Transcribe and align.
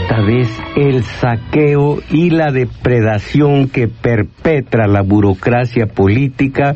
Esta 0.00 0.20
vez 0.20 0.48
el 0.76 1.02
saqueo 1.04 2.00
y 2.10 2.30
la 2.30 2.50
depredación 2.50 3.68
que 3.68 3.88
perpetra 3.88 4.86
la 4.86 5.02
burocracia 5.02 5.86
política 5.86 6.74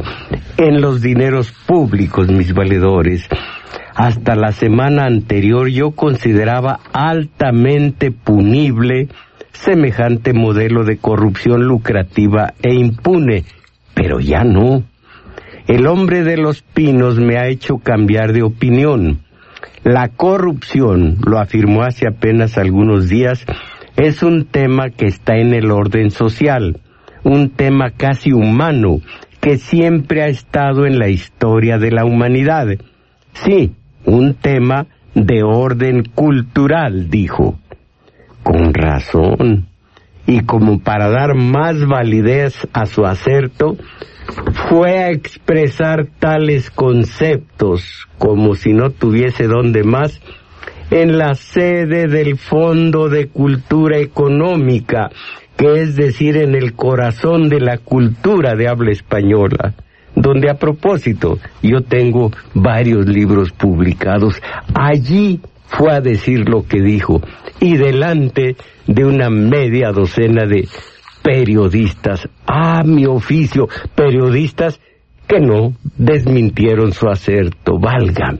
en 0.56 0.80
los 0.80 1.00
dineros 1.00 1.52
públicos, 1.66 2.28
mis 2.28 2.52
valedores. 2.52 3.26
Hasta 3.94 4.34
la 4.34 4.52
semana 4.52 5.04
anterior 5.06 5.68
yo 5.68 5.92
consideraba 5.92 6.80
altamente 6.92 8.10
punible 8.10 9.08
semejante 9.52 10.34
modelo 10.34 10.84
de 10.84 10.98
corrupción 10.98 11.64
lucrativa 11.64 12.52
e 12.62 12.74
impune, 12.74 13.44
pero 13.94 14.20
ya 14.20 14.44
no. 14.44 14.82
El 15.66 15.86
hombre 15.86 16.22
de 16.22 16.36
los 16.36 16.62
pinos 16.62 17.18
me 17.18 17.38
ha 17.38 17.48
hecho 17.48 17.78
cambiar 17.78 18.32
de 18.32 18.42
opinión. 18.42 19.25
La 19.86 20.08
corrupción, 20.08 21.18
lo 21.24 21.38
afirmó 21.38 21.84
hace 21.84 22.08
apenas 22.08 22.58
algunos 22.58 23.08
días, 23.08 23.46
es 23.96 24.24
un 24.24 24.46
tema 24.46 24.90
que 24.90 25.06
está 25.06 25.36
en 25.36 25.54
el 25.54 25.70
orden 25.70 26.10
social, 26.10 26.80
un 27.22 27.50
tema 27.50 27.92
casi 27.96 28.32
humano 28.32 28.98
que 29.40 29.58
siempre 29.58 30.24
ha 30.24 30.26
estado 30.26 30.86
en 30.86 30.98
la 30.98 31.06
historia 31.06 31.78
de 31.78 31.92
la 31.92 32.04
humanidad. 32.04 32.66
Sí, 33.32 33.76
un 34.04 34.34
tema 34.34 34.88
de 35.14 35.44
orden 35.44 36.02
cultural, 36.02 37.08
dijo. 37.08 37.60
Con 38.42 38.74
razón. 38.74 39.68
Y 40.26 40.40
como 40.40 40.80
para 40.80 41.10
dar 41.10 41.36
más 41.36 41.86
validez 41.86 42.66
a 42.72 42.86
su 42.86 43.06
acerto, 43.06 43.76
fue 44.68 44.98
a 44.98 45.10
expresar 45.10 46.06
tales 46.18 46.70
conceptos 46.70 48.06
como 48.18 48.54
si 48.54 48.72
no 48.72 48.90
tuviese 48.90 49.46
donde 49.46 49.84
más 49.84 50.20
en 50.90 51.18
la 51.18 51.34
sede 51.34 52.06
del 52.06 52.38
Fondo 52.38 53.08
de 53.08 53.28
Cultura 53.28 53.98
Económica, 53.98 55.10
que 55.56 55.82
es 55.82 55.96
decir, 55.96 56.36
en 56.36 56.54
el 56.54 56.74
corazón 56.74 57.48
de 57.48 57.60
la 57.60 57.78
cultura 57.78 58.54
de 58.54 58.68
habla 58.68 58.92
española, 58.92 59.74
donde 60.14 60.50
a 60.50 60.54
propósito 60.54 61.38
yo 61.62 61.82
tengo 61.82 62.30
varios 62.54 63.06
libros 63.06 63.52
publicados. 63.52 64.40
Allí 64.74 65.40
fue 65.66 65.92
a 65.92 66.00
decir 66.00 66.48
lo 66.48 66.66
que 66.66 66.80
dijo 66.80 67.20
y 67.60 67.76
delante 67.76 68.56
de 68.86 69.04
una 69.04 69.28
media 69.30 69.90
docena 69.90 70.46
de 70.46 70.68
periodistas, 71.26 72.28
a 72.46 72.84
mi 72.84 73.04
oficio, 73.04 73.68
periodistas 73.96 74.80
que 75.26 75.40
no 75.40 75.72
desmintieron 75.96 76.92
su 76.92 77.08
acerto, 77.08 77.80
válgame. 77.80 78.38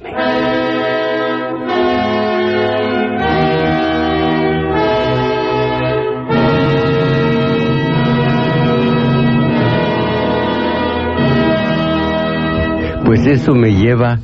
Pues 13.05 13.27
eso 13.27 13.53
me 13.53 13.73
lleva 13.73 14.21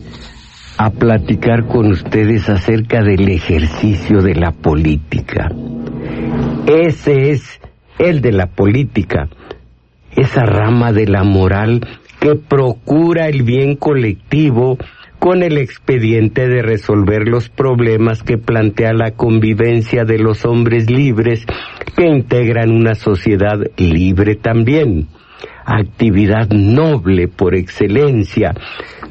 a 0.78 0.90
platicar 0.90 1.66
con 1.66 1.90
ustedes 1.90 2.48
acerca 2.48 3.02
del 3.02 3.28
ejercicio 3.28 4.22
de 4.22 4.36
la 4.36 4.52
política. 4.52 5.48
Ese 6.68 7.30
es 7.32 7.60
el 8.02 8.20
de 8.20 8.32
la 8.32 8.46
política, 8.46 9.28
esa 10.16 10.44
rama 10.44 10.92
de 10.92 11.06
la 11.06 11.24
moral 11.24 11.80
que 12.20 12.34
procura 12.34 13.28
el 13.28 13.42
bien 13.42 13.76
colectivo 13.76 14.78
con 15.18 15.42
el 15.44 15.56
expediente 15.56 16.48
de 16.48 16.62
resolver 16.62 17.28
los 17.28 17.48
problemas 17.48 18.24
que 18.24 18.38
plantea 18.38 18.92
la 18.92 19.12
convivencia 19.12 20.04
de 20.04 20.18
los 20.18 20.44
hombres 20.44 20.90
libres 20.90 21.46
que 21.96 22.06
integran 22.06 22.72
una 22.72 22.96
sociedad 22.96 23.58
libre 23.76 24.34
también. 24.34 25.06
Actividad 25.64 26.48
noble 26.50 27.28
por 27.28 27.54
excelencia. 27.54 28.52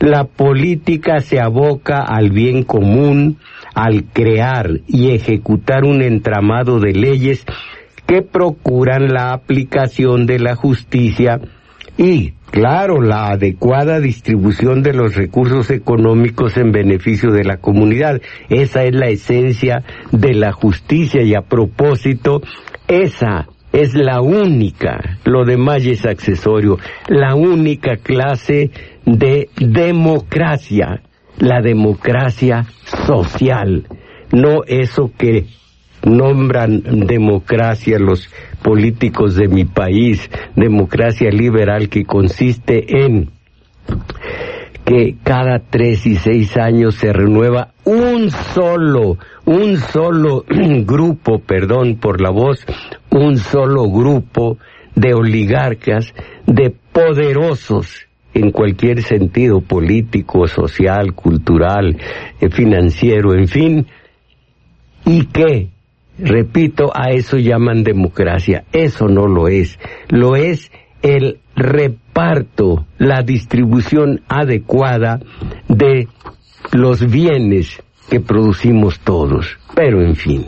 La 0.02 0.25
política 0.25 1.22
se 1.22 1.40
aboca 1.40 2.02
al 2.02 2.31
bien 2.31 2.63
común, 2.63 3.38
al 3.73 4.03
crear 4.12 4.81
y 4.88 5.12
ejecutar 5.12 5.85
un 5.85 6.02
entramado 6.02 6.81
de 6.81 6.91
leyes 6.91 7.46
que 8.11 8.22
procuran 8.23 9.13
la 9.13 9.31
aplicación 9.31 10.25
de 10.25 10.38
la 10.38 10.57
justicia 10.57 11.39
y, 11.97 12.31
claro, 12.51 13.01
la 13.01 13.27
adecuada 13.27 14.01
distribución 14.01 14.83
de 14.83 14.91
los 14.91 15.16
recursos 15.16 15.72
económicos 15.72 16.57
en 16.57 16.73
beneficio 16.73 17.31
de 17.31 17.45
la 17.45 17.55
comunidad. 17.55 18.22
Esa 18.49 18.83
es 18.83 18.94
la 18.94 19.07
esencia 19.07 19.85
de 20.11 20.33
la 20.33 20.51
justicia 20.51 21.22
y 21.22 21.35
a 21.35 21.44
propósito, 21.44 22.41
esa 22.89 23.47
es 23.72 23.94
la 23.94 24.19
única, 24.19 25.19
lo 25.23 25.45
demás 25.45 25.85
es 25.85 26.05
accesorio, 26.05 26.79
la 27.07 27.33
única 27.33 27.95
clase 27.95 28.72
de 29.05 29.47
democracia, 29.55 31.01
la 31.39 31.61
democracia 31.61 32.66
social, 33.07 33.88
no 34.33 34.66
eso 34.67 35.13
que 35.17 35.45
nombran 36.03 36.81
democracia 37.07 38.00
los 38.00 38.29
políticos 38.63 39.35
de 39.35 39.47
mi 39.47 39.66
país, 39.66 40.29
democracia 40.56 41.29
liberal 41.29 41.89
que 41.89 42.06
consiste 42.06 43.03
en 43.03 43.29
que 44.85 45.16
cada 45.23 45.59
tres 45.59 46.06
y 46.06 46.16
seis 46.16 46.57
años 46.57 46.95
se 46.95 47.13
renueva 47.13 47.69
un 47.85 48.31
solo, 48.31 49.17
un 49.45 49.78
solo 49.78 50.44
grupo, 50.85 51.40
perdón 51.40 51.97
por 51.97 52.22
la 52.22 52.31
voz, 52.31 52.66
un 53.09 53.38
solo 53.38 53.90
grupo 53.90 54.57
de 54.95 55.13
oligarcas, 55.13 56.13
de 56.45 56.73
poderosos 56.91 58.07
en 58.34 58.51
cualquier 58.51 59.03
sentido 59.03 59.61
político, 59.61 60.47
social, 60.47 61.13
cultural, 61.13 61.97
eh, 62.40 62.50
financiero, 62.50 63.34
en 63.34 63.47
fin, 63.47 63.88
y 65.06 65.25
que 65.25 65.69
Repito, 66.21 66.91
a 66.93 67.11
eso 67.11 67.37
llaman 67.37 67.83
democracia. 67.83 68.63
Eso 68.71 69.07
no 69.07 69.27
lo 69.27 69.47
es. 69.47 69.79
Lo 70.09 70.35
es 70.35 70.71
el 71.01 71.39
reparto, 71.55 72.85
la 72.97 73.23
distribución 73.23 74.21
adecuada 74.27 75.19
de 75.67 76.07
los 76.71 77.09
bienes 77.09 77.81
que 78.09 78.19
producimos 78.19 78.99
todos. 78.99 79.57
Pero 79.75 80.01
en 80.01 80.15
fin. 80.15 80.45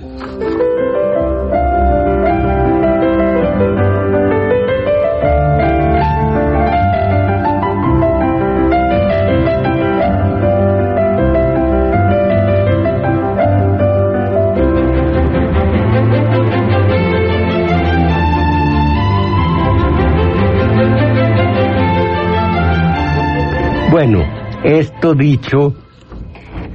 Bueno, 23.93 24.23
esto 24.63 25.13
dicho 25.13 25.75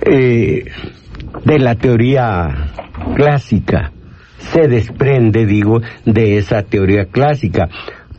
eh, 0.02 0.66
de 1.44 1.58
la 1.58 1.74
teoría 1.74 2.70
clásica, 3.16 3.90
se 4.38 4.68
desprende, 4.68 5.44
digo, 5.44 5.80
de 6.04 6.36
esa 6.36 6.62
teoría 6.62 7.06
clásica, 7.06 7.70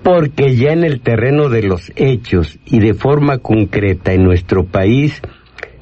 porque 0.03 0.57
ya 0.57 0.73
en 0.73 0.83
el 0.83 0.99
terreno 0.99 1.47
de 1.47 1.63
los 1.63 1.93
hechos 1.95 2.59
y 2.65 2.81
de 2.81 2.93
forma 2.93 3.37
concreta 3.37 4.11
en 4.11 4.25
nuestro 4.25 4.65
país, 4.65 5.21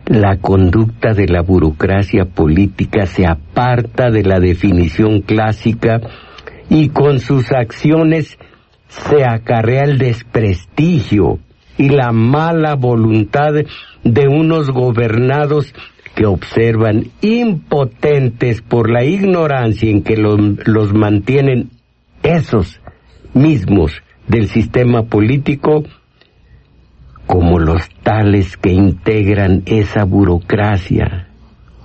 la 0.05 0.37
conducta 0.37 1.13
de 1.15 1.27
la 1.27 1.41
burocracia 1.41 2.25
política 2.25 3.07
se 3.07 3.25
aparta 3.25 4.11
de 4.11 4.21
la 4.21 4.39
definición 4.39 5.21
clásica 5.21 6.01
y 6.69 6.89
con 6.89 7.19
sus 7.19 7.51
acciones 7.51 8.37
se 8.89 9.25
acarrea 9.25 9.85
el 9.85 9.97
desprestigio, 9.97 11.39
y 11.77 11.89
la 11.89 12.11
mala 12.11 12.75
voluntad 12.75 13.53
de 14.03 14.27
unos 14.27 14.69
gobernados 14.71 15.73
que 16.15 16.25
observan 16.25 17.11
impotentes 17.21 18.61
por 18.61 18.89
la 18.89 19.03
ignorancia 19.03 19.89
en 19.89 20.01
que 20.03 20.17
los 20.17 20.93
mantienen 20.93 21.69
esos 22.23 22.81
mismos 23.33 24.01
del 24.27 24.47
sistema 24.47 25.03
político 25.03 25.83
como 27.27 27.59
los 27.59 27.87
tales 28.03 28.57
que 28.57 28.71
integran 28.71 29.63
esa 29.65 30.05
burocracia. 30.05 31.27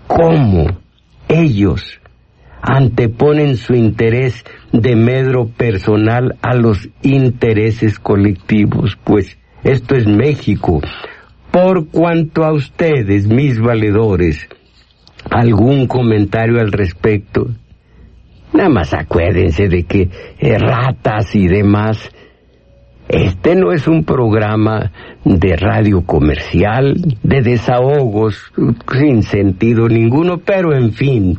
¿Cómo 0.06 0.78
ellos 1.28 2.00
anteponen 2.62 3.56
su 3.56 3.74
interés 3.74 4.44
de 4.72 4.96
medro 4.96 5.48
personal 5.48 6.38
a 6.42 6.54
los 6.54 6.88
intereses 7.02 7.98
colectivos? 7.98 8.96
Pues 9.04 9.36
esto 9.64 9.94
es 9.94 10.06
México. 10.06 10.80
Por 11.50 11.88
cuanto 11.88 12.44
a 12.44 12.52
ustedes, 12.52 13.26
mis 13.26 13.60
valedores, 13.60 14.48
algún 15.30 15.86
comentario 15.86 16.60
al 16.60 16.72
respecto, 16.72 17.48
nada 18.52 18.68
más 18.68 18.94
acuérdense 18.94 19.68
de 19.68 19.84
que 19.84 20.08
ratas 20.58 21.34
y 21.34 21.46
demás. 21.46 22.10
Este 23.08 23.54
no 23.54 23.72
es 23.72 23.86
un 23.88 24.04
programa 24.04 24.90
de 25.24 25.56
radio 25.56 26.06
comercial, 26.06 26.94
de 27.22 27.42
desahogos, 27.42 28.52
sin 28.90 29.22
sentido 29.22 29.88
ninguno, 29.88 30.38
pero 30.38 30.74
en 30.74 30.92
fin, 30.92 31.38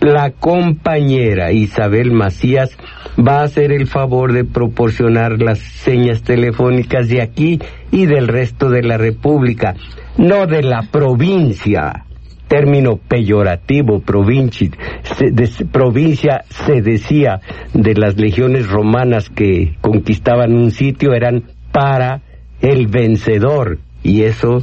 la 0.00 0.30
compañera 0.30 1.52
Isabel 1.52 2.12
Macías 2.12 2.70
va 3.18 3.40
a 3.40 3.44
hacer 3.44 3.72
el 3.72 3.86
favor 3.86 4.32
de 4.32 4.44
proporcionar 4.44 5.40
las 5.40 5.58
señas 5.58 6.22
telefónicas 6.22 7.08
de 7.08 7.22
aquí 7.22 7.58
y 7.90 8.06
del 8.06 8.28
resto 8.28 8.68
de 8.68 8.82
la 8.82 8.98
República, 8.98 9.74
no 10.18 10.46
de 10.46 10.62
la 10.62 10.82
provincia. 10.90 12.04
Término 12.46 12.96
peyorativo, 12.96 14.00
provincia 14.00 14.70
se, 15.02 15.64
provincia 15.64 16.44
se 16.48 16.80
decía 16.80 17.40
de 17.74 17.94
las 17.94 18.16
legiones 18.16 18.68
romanas 18.68 19.28
que 19.30 19.74
conquistaban 19.80 20.54
un 20.54 20.70
sitio, 20.70 21.12
eran 21.12 21.42
para 21.72 22.22
el 22.60 22.86
vencedor, 22.86 23.78
y 24.04 24.22
eso 24.22 24.62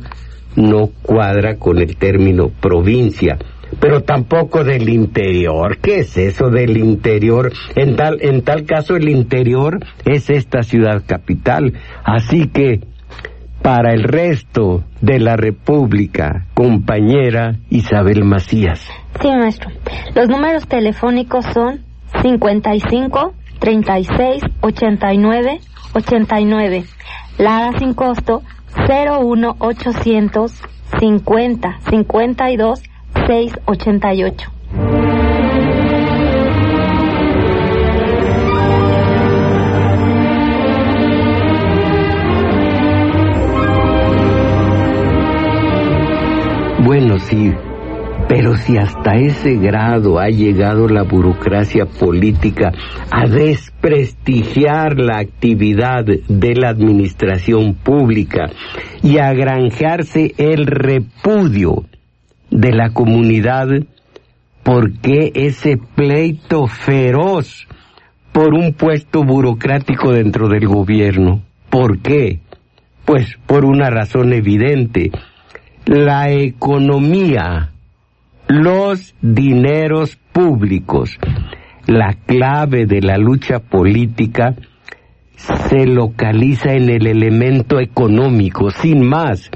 no 0.56 0.91
cuadra 1.01 1.57
con 1.57 1.80
el 1.80 1.97
término 1.97 2.50
provincia 2.50 3.38
pero 3.79 4.01
tampoco 4.01 4.63
del 4.63 4.89
interior. 4.89 5.77
¿Qué 5.77 5.99
es 5.99 6.17
eso 6.17 6.49
del 6.49 6.77
interior? 6.77 7.51
En 7.75 7.95
tal, 7.95 8.17
en 8.21 8.43
tal 8.43 8.65
caso 8.65 8.95
el 8.95 9.09
interior 9.09 9.79
es 10.05 10.29
esta 10.29 10.63
ciudad 10.63 11.03
capital. 11.05 11.73
Así 12.03 12.47
que 12.47 12.81
para 13.61 13.93
el 13.93 14.03
resto 14.03 14.83
de 15.01 15.19
la 15.19 15.37
República, 15.37 16.45
compañera 16.53 17.55
Isabel 17.69 18.25
Macías. 18.25 18.85
Sí, 19.21 19.29
maestro. 19.29 19.71
Los 20.15 20.27
números 20.27 20.67
telefónicos 20.67 21.45
son 21.53 21.81
55 22.21 23.33
36 23.59 24.43
89 24.61 25.59
89. 25.93 26.83
La 27.37 27.71
sin 27.79 27.93
costo 27.93 28.43
01800 28.87 30.61
50 30.99 31.79
52 31.89 32.83
688. 33.27 34.54
Bueno, 46.86 47.18
sí, 47.18 47.54
pero 48.27 48.57
si 48.57 48.77
hasta 48.77 49.16
ese 49.16 49.56
grado 49.56 50.19
ha 50.19 50.27
llegado 50.27 50.89
la 50.89 51.04
burocracia 51.04 51.86
política 51.86 52.74
a 53.09 53.25
desprestigiar 53.25 55.00
la 55.00 55.19
actividad 55.19 56.04
de 56.04 56.56
la 56.56 56.69
administración 56.69 57.75
pública 57.75 58.50
y 59.01 59.18
a 59.18 59.31
granjearse 59.33 60.33
el 60.38 60.66
repudio 60.66 61.86
de 62.53 62.71
la 62.71 62.91
comunidad, 62.91 63.67
¿por 64.61 64.94
qué 65.00 65.31
ese 65.33 65.77
pleito 65.77 66.67
feroz 66.67 67.67
por 68.31 68.53
un 68.53 68.73
puesto 68.73 69.23
burocrático 69.23 70.11
dentro 70.11 70.47
del 70.47 70.67
gobierno? 70.67 71.41
¿Por 71.69 72.00
qué? 72.00 72.39
Pues 73.05 73.38
por 73.47 73.65
una 73.65 73.89
razón 73.89 74.33
evidente 74.33 75.11
la 75.85 76.31
economía, 76.31 77.71
los 78.47 79.15
dineros 79.21 80.15
públicos, 80.31 81.17
la 81.88 82.13
clave 82.25 82.85
de 82.85 83.01
la 83.01 83.17
lucha 83.17 83.59
política 83.59 84.56
se 85.35 85.85
localiza 85.85 86.73
en 86.73 86.89
el 86.89 87.06
elemento 87.06 87.79
económico, 87.79 88.71
sin 88.71 89.06
más, 89.06 89.51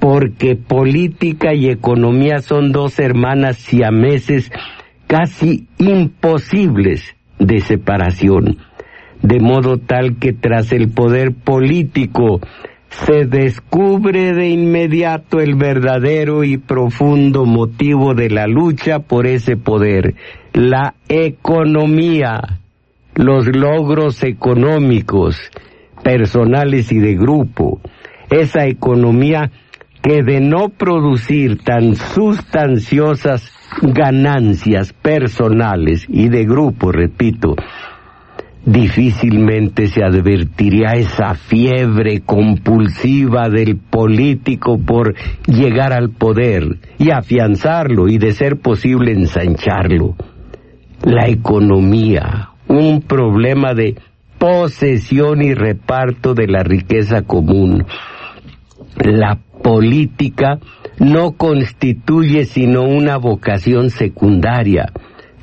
porque 0.00 0.56
política 0.56 1.54
y 1.54 1.68
economía 1.68 2.40
son 2.40 2.72
dos 2.72 2.98
hermanas 2.98 3.58
siameses 3.58 4.50
casi 5.06 5.68
imposibles 5.78 7.14
de 7.38 7.60
separación, 7.60 8.56
de 9.22 9.40
modo 9.40 9.76
tal 9.76 10.16
que 10.18 10.32
tras 10.32 10.72
el 10.72 10.88
poder 10.90 11.34
político 11.34 12.40
se 12.88 13.26
descubre 13.26 14.32
de 14.32 14.48
inmediato 14.48 15.38
el 15.38 15.54
verdadero 15.54 16.44
y 16.44 16.56
profundo 16.58 17.44
motivo 17.44 18.14
de 18.14 18.30
la 18.30 18.46
lucha 18.46 19.00
por 19.00 19.26
ese 19.26 19.56
poder, 19.56 20.14
la 20.52 20.94
economía, 21.08 22.60
los 23.14 23.46
logros 23.46 24.24
económicos, 24.24 25.36
personales 26.02 26.90
y 26.90 26.98
de 26.98 27.14
grupo, 27.14 27.80
esa 28.30 28.66
economía 28.66 29.50
que 30.02 30.22
de 30.22 30.40
no 30.40 30.68
producir 30.70 31.62
tan 31.62 31.94
sustanciosas 31.94 33.52
ganancias 33.82 34.92
personales 34.92 36.04
y 36.08 36.28
de 36.28 36.44
grupo, 36.44 36.90
repito, 36.90 37.54
difícilmente 38.64 39.86
se 39.86 40.02
advertiría 40.02 40.92
esa 40.92 41.34
fiebre 41.34 42.20
compulsiva 42.20 43.48
del 43.48 43.76
político 43.76 44.78
por 44.78 45.14
llegar 45.46 45.92
al 45.92 46.10
poder 46.10 46.78
y 46.98 47.10
afianzarlo 47.10 48.08
y 48.08 48.18
de 48.18 48.32
ser 48.32 48.58
posible 48.58 49.12
ensancharlo. 49.12 50.14
La 51.02 51.28
economía, 51.28 52.50
un 52.68 53.00
problema 53.02 53.72
de 53.72 53.96
posesión 54.38 55.42
y 55.42 55.54
reparto 55.54 56.34
de 56.34 56.46
la 56.46 56.62
riqueza 56.62 57.22
común. 57.22 57.86
La 58.96 59.38
política 59.62 60.58
no 60.98 61.32
constituye 61.32 62.44
sino 62.44 62.82
una 62.82 63.16
vocación 63.16 63.90
secundaria 63.90 64.92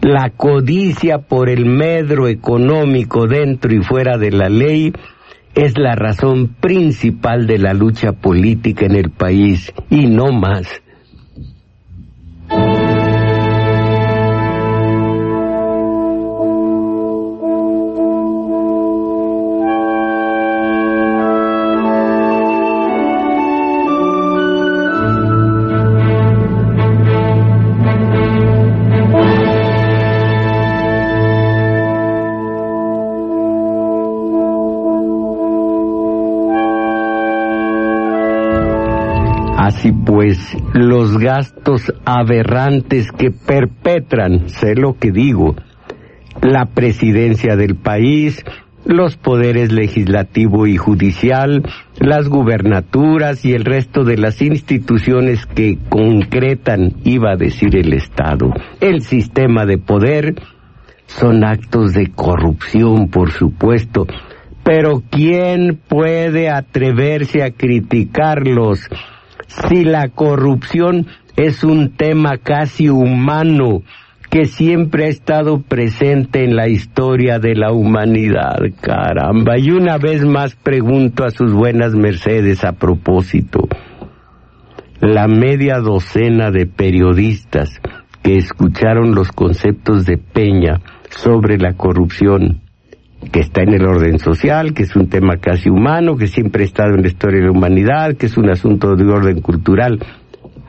la 0.01 0.29
codicia 0.29 1.17
por 1.17 1.49
el 1.49 1.65
medro 1.65 2.27
económico 2.27 3.25
dentro 3.27 3.73
y 3.73 3.81
fuera 3.81 4.17
de 4.17 4.31
la 4.31 4.47
ley 4.47 4.93
es 5.55 5.77
la 5.77 5.95
razón 5.95 6.55
principal 6.59 7.47
de 7.47 7.57
la 7.57 7.73
lucha 7.73 8.11
política 8.11 8.85
en 8.85 8.95
el 8.95 9.09
país 9.09 9.73
y 9.89 10.05
no 10.05 10.31
más. 10.31 10.67
Los 41.07 41.17
gastos 41.19 41.93
aberrantes 42.03 43.11
que 43.13 43.31
perpetran, 43.31 44.49
sé 44.49 44.75
lo 44.75 44.97
que 44.97 45.11
digo, 45.11 45.55
la 46.41 46.65
presidencia 46.65 47.55
del 47.55 47.75
país, 47.75 48.43
los 48.83 49.15
poderes 49.15 49.71
legislativo 49.71 50.67
y 50.67 50.75
judicial, 50.75 51.63
las 51.99 52.27
gubernaturas 52.27 53.45
y 53.45 53.53
el 53.53 53.63
resto 53.63 54.03
de 54.03 54.17
las 54.17 54.41
instituciones 54.41 55.45
que 55.45 55.77
concretan, 55.87 56.95
iba 57.05 57.31
a 57.31 57.37
decir 57.37 57.77
el 57.77 57.93
Estado, 57.93 58.51
el 58.81 59.01
sistema 59.01 59.65
de 59.65 59.77
poder, 59.77 60.35
son 61.05 61.45
actos 61.45 61.93
de 61.93 62.11
corrupción, 62.11 63.07
por 63.09 63.31
supuesto, 63.31 64.05
Pero 64.65 65.01
¿quién 65.09 65.79
puede 65.87 66.49
atreverse 66.49 67.41
a 67.41 67.51
criticarlos 67.51 68.81
si 69.47 69.83
la 69.83 70.09
corrupción 70.09 71.07
es 71.35 71.63
un 71.63 71.95
tema 71.95 72.37
casi 72.37 72.89
humano 72.89 73.81
que 74.29 74.45
siempre 74.45 75.05
ha 75.05 75.07
estado 75.07 75.61
presente 75.61 76.43
en 76.43 76.55
la 76.55 76.67
historia 76.67 77.39
de 77.39 77.55
la 77.55 77.71
humanidad, 77.71 78.57
caramba. 78.81 79.57
Y 79.57 79.71
una 79.71 79.97
vez 79.97 80.25
más 80.25 80.55
pregunto 80.55 81.23
a 81.23 81.31
sus 81.31 81.53
buenas 81.53 81.93
mercedes 81.95 82.65
a 82.65 82.73
propósito, 82.73 83.67
la 84.99 85.27
media 85.27 85.79
docena 85.79 86.51
de 86.51 86.65
periodistas 86.65 87.79
que 88.21 88.35
escucharon 88.35 89.15
los 89.15 89.31
conceptos 89.31 90.05
de 90.05 90.17
Peña 90.17 90.81
sobre 91.09 91.57
la 91.57 91.73
corrupción, 91.73 92.61
que 93.31 93.39
está 93.39 93.61
en 93.63 93.73
el 93.73 93.85
orden 93.85 94.19
social, 94.19 94.73
que 94.73 94.83
es 94.83 94.95
un 94.95 95.09
tema 95.09 95.37
casi 95.37 95.69
humano, 95.69 96.15
que 96.15 96.27
siempre 96.27 96.63
ha 96.63 96.65
estado 96.65 96.95
en 96.95 97.01
la 97.01 97.07
historia 97.07 97.39
de 97.39 97.45
la 97.45 97.51
humanidad, 97.51 98.15
que 98.15 98.27
es 98.27 98.37
un 98.37 98.49
asunto 98.49 98.95
de 98.95 99.05
orden 99.05 99.41
cultural, 99.41 99.99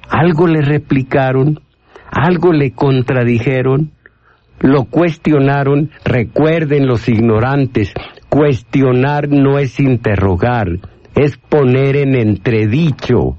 algo 0.08 0.46
le 0.46 0.62
replicaron, 0.62 1.60
algo 2.10 2.52
le 2.52 2.72
contradijeron, 2.72 3.92
lo 4.60 4.84
cuestionaron, 4.84 5.90
recuerden 6.04 6.86
los 6.86 7.08
ignorantes, 7.08 7.92
cuestionar 8.28 9.28
no 9.28 9.58
es 9.58 9.78
interrogar, 9.78 10.68
es 11.14 11.36
poner 11.36 11.96
en 11.96 12.14
entredicho. 12.14 13.36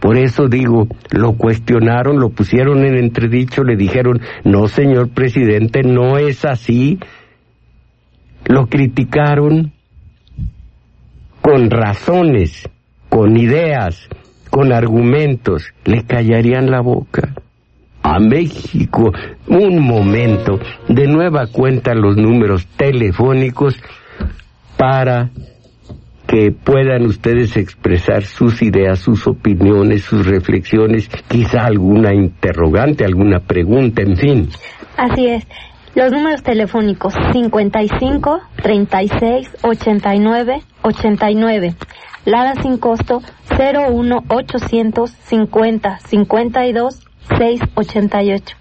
Por 0.00 0.18
eso 0.18 0.46
digo, 0.48 0.86
lo 1.10 1.32
cuestionaron, 1.32 2.20
lo 2.20 2.30
pusieron 2.30 2.84
en 2.84 2.96
entredicho, 2.96 3.64
le 3.64 3.76
dijeron, 3.76 4.20
no 4.44 4.68
señor 4.68 5.08
presidente, 5.08 5.82
no 5.82 6.18
es 6.18 6.44
así. 6.44 6.98
Lo 8.46 8.66
criticaron 8.66 9.72
con 11.42 11.70
razones, 11.70 12.68
con 13.08 13.36
ideas, 13.36 14.08
con 14.50 14.72
argumentos, 14.72 15.72
le 15.84 16.04
callarían 16.04 16.70
la 16.70 16.80
boca. 16.80 17.34
A 18.02 18.18
México, 18.18 19.12
un 19.48 19.80
momento, 19.80 20.58
de 20.88 21.06
nueva 21.06 21.48
cuenta 21.48 21.94
los 21.94 22.16
números 22.16 22.66
telefónicos 22.76 23.76
para 24.76 25.30
que 26.26 26.50
puedan 26.52 27.06
ustedes 27.06 27.56
expresar 27.56 28.24
sus 28.24 28.62
ideas, 28.62 28.98
sus 28.98 29.26
opiniones, 29.26 30.02
sus 30.02 30.26
reflexiones, 30.26 31.08
quizá 31.28 31.64
alguna 31.64 32.12
interrogante, 32.14 33.04
alguna 33.04 33.40
pregunta, 33.40 34.02
en 34.02 34.16
fin. 34.16 34.48
Así 34.96 35.26
es. 35.26 35.46
Los 35.96 36.12
números 36.12 36.42
telefónicos 36.42 37.14
55 37.32 38.40
36 38.62 39.48
89 39.62 40.62
89. 40.82 41.74
Lada 42.26 42.52
sin 42.60 42.76
costo 42.76 43.22
01 43.58 44.24
850 44.28 45.98
52 46.00 47.00
688. 47.38 48.56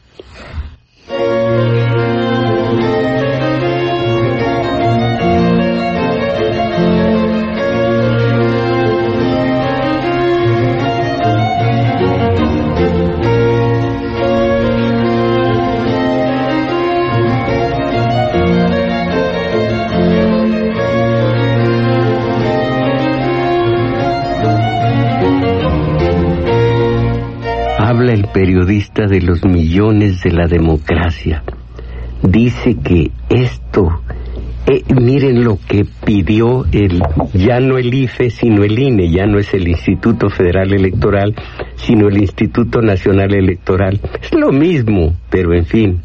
Periodista 28.36 29.08
de 29.08 29.22
los 29.22 29.46
millones 29.46 30.22
de 30.22 30.32
la 30.32 30.46
democracia. 30.46 31.42
Dice 32.22 32.76
que 32.84 33.10
esto, 33.30 34.02
eh, 34.68 34.84
miren 34.94 35.46
lo 35.46 35.58
que 35.66 35.86
pidió 36.04 36.66
el, 36.74 37.02
ya 37.34 37.62
no 37.62 37.78
el 37.78 37.94
IFE, 37.94 38.30
sino 38.30 38.66
el 38.66 38.78
INE, 38.78 39.10
ya 39.10 39.26
no 39.26 39.40
es 39.40 39.54
el 39.54 39.66
Instituto 39.70 40.30
Federal 40.30 40.74
Electoral, 40.74 41.34
sino 41.76 42.10
el 42.10 42.18
Instituto 42.18 42.82
Nacional 42.82 43.34
Electoral. 43.34 44.02
Es 44.22 44.34
lo 44.34 44.52
mismo, 44.52 45.16
pero 45.30 45.54
en 45.54 45.66
fin, 45.66 46.02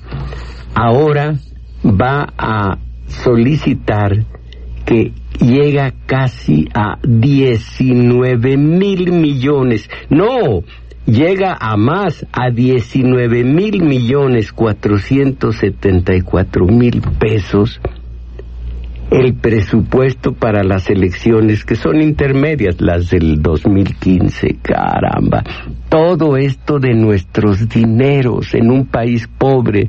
ahora 0.73 1.35
va 1.85 2.33
a 2.39 2.79
solicitar 3.09 4.25
que 4.87 5.11
llega 5.41 5.93
casi 6.07 6.69
a 6.75 6.97
19 7.03 8.57
mil 8.57 9.11
millones. 9.11 9.91
No, 10.11 10.63
llega 11.07 11.57
a 11.59 11.77
más, 11.77 12.27
a 12.33 12.51
19 12.51 13.45
mil 13.45 13.83
millones 13.83 14.53
474 14.53 16.67
mil 16.67 17.01
pesos 17.19 17.81
el 19.11 19.35
presupuesto 19.35 20.35
para 20.35 20.63
las 20.63 20.89
elecciones 20.89 21.65
que 21.65 21.75
son 21.75 22.01
intermedias, 22.01 22.81
las 22.81 23.11
del 23.11 23.43
2015, 23.43 24.59
caramba. 24.63 25.43
Todo 25.89 26.37
esto 26.37 26.79
de 26.79 26.95
nuestros 26.95 27.69
dineros 27.69 28.55
en 28.55 28.71
un 28.71 28.87
país 28.87 29.27
pobre 29.27 29.89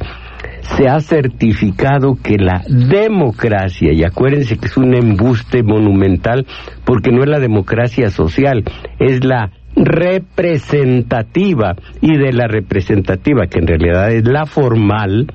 se 0.62 0.88
ha 0.88 1.00
certificado 1.00 2.16
que 2.16 2.38
la 2.38 2.64
democracia, 2.68 3.94
y 3.94 4.04
acuérdense 4.04 4.58
que 4.58 4.66
es 4.66 4.78
un 4.78 4.96
embuste 4.96 5.62
monumental, 5.62 6.48
porque 6.84 7.12
no 7.12 7.22
es 7.22 7.30
la 7.30 7.40
democracia 7.40 8.10
social, 8.10 8.64
es 9.00 9.24
la 9.24 9.52
representativa 9.76 11.76
y 12.02 12.18
de 12.18 12.34
la 12.34 12.48
representativa, 12.48 13.48
que 13.48 13.60
en 13.60 13.68
realidad 13.68 14.12
es 14.12 14.26
la 14.26 14.46
formal, 14.46 15.28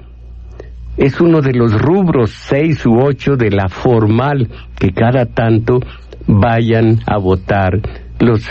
es 0.97 1.21
uno 1.21 1.43
de 1.43 1.53
los 1.53 1.73
rubros 1.73 2.31
seis 2.31 2.87
u 2.87 2.99
ocho 2.99 3.37
de 3.37 3.51
la 3.51 3.69
formal 3.69 4.49
que 4.79 4.93
cada 4.93 5.27
tanto 5.27 5.81
vayan 6.27 7.01
a 7.07 7.19
votar 7.19 7.81
los 8.19 8.49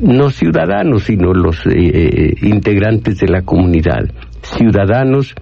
no 0.00 0.30
ciudadanos, 0.30 1.04
sino 1.04 1.34
los 1.34 1.66
eh, 1.66 1.72
eh, 1.74 2.34
integrantes 2.42 3.18
de 3.18 3.28
la 3.28 3.42
comunidad. 3.42 4.10
Ciudadanos, 4.42 5.34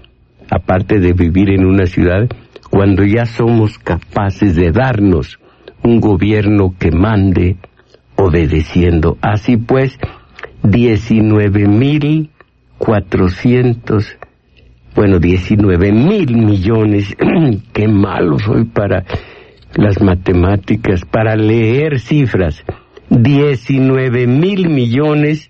aparte 0.49 0.99
de 0.99 1.13
vivir 1.13 1.49
en 1.49 1.65
una 1.65 1.85
ciudad, 1.85 2.27
cuando 2.69 3.05
ya 3.05 3.25
somos 3.25 3.77
capaces 3.77 4.55
de 4.55 4.71
darnos 4.71 5.39
un 5.83 5.99
gobierno 5.99 6.73
que 6.77 6.91
mande, 6.91 7.57
obedeciendo. 8.15 9.17
Así 9.21 9.57
pues, 9.57 9.97
diecinueve 10.63 11.67
mil 11.67 12.29
cuatrocientos, 12.77 14.15
bueno, 14.95 15.19
diecinueve 15.19 15.91
mil 15.91 16.35
millones, 16.35 17.15
qué 17.73 17.87
malo 17.87 18.39
soy 18.39 18.65
para 18.65 19.05
las 19.75 20.01
matemáticas, 20.01 21.01
para 21.05 21.35
leer 21.35 21.99
cifras, 21.99 22.63
diecinueve 23.09 24.27
mil 24.27 24.69
millones 24.69 25.49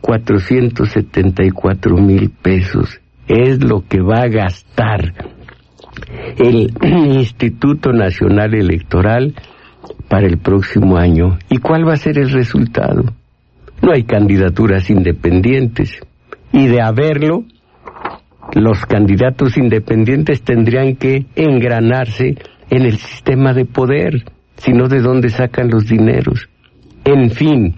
cuatrocientos 0.00 0.90
setenta 0.90 1.44
y 1.44 1.50
cuatro 1.50 1.96
mil 1.96 2.30
pesos 2.30 3.00
es 3.26 3.62
lo 3.62 3.84
que 3.86 4.00
va 4.00 4.22
a 4.22 4.28
gastar 4.28 5.14
el 6.38 6.72
Instituto 6.82 7.92
Nacional 7.92 8.54
Electoral 8.54 9.34
para 10.08 10.26
el 10.26 10.38
próximo 10.38 10.96
año. 10.96 11.38
¿Y 11.50 11.58
cuál 11.58 11.86
va 11.86 11.94
a 11.94 11.96
ser 11.96 12.18
el 12.18 12.30
resultado? 12.30 13.04
No 13.82 13.92
hay 13.92 14.04
candidaturas 14.04 14.90
independientes. 14.90 16.00
Y 16.52 16.66
de 16.66 16.80
haberlo, 16.80 17.44
los 18.54 18.84
candidatos 18.86 19.56
independientes 19.56 20.42
tendrían 20.42 20.96
que 20.96 21.26
engranarse 21.36 22.36
en 22.70 22.82
el 22.82 22.98
sistema 22.98 23.52
de 23.52 23.66
poder, 23.66 24.24
sino 24.56 24.88
de 24.88 25.00
dónde 25.00 25.28
sacan 25.28 25.68
los 25.70 25.86
dineros. 25.86 26.48
En 27.04 27.30
fin, 27.30 27.76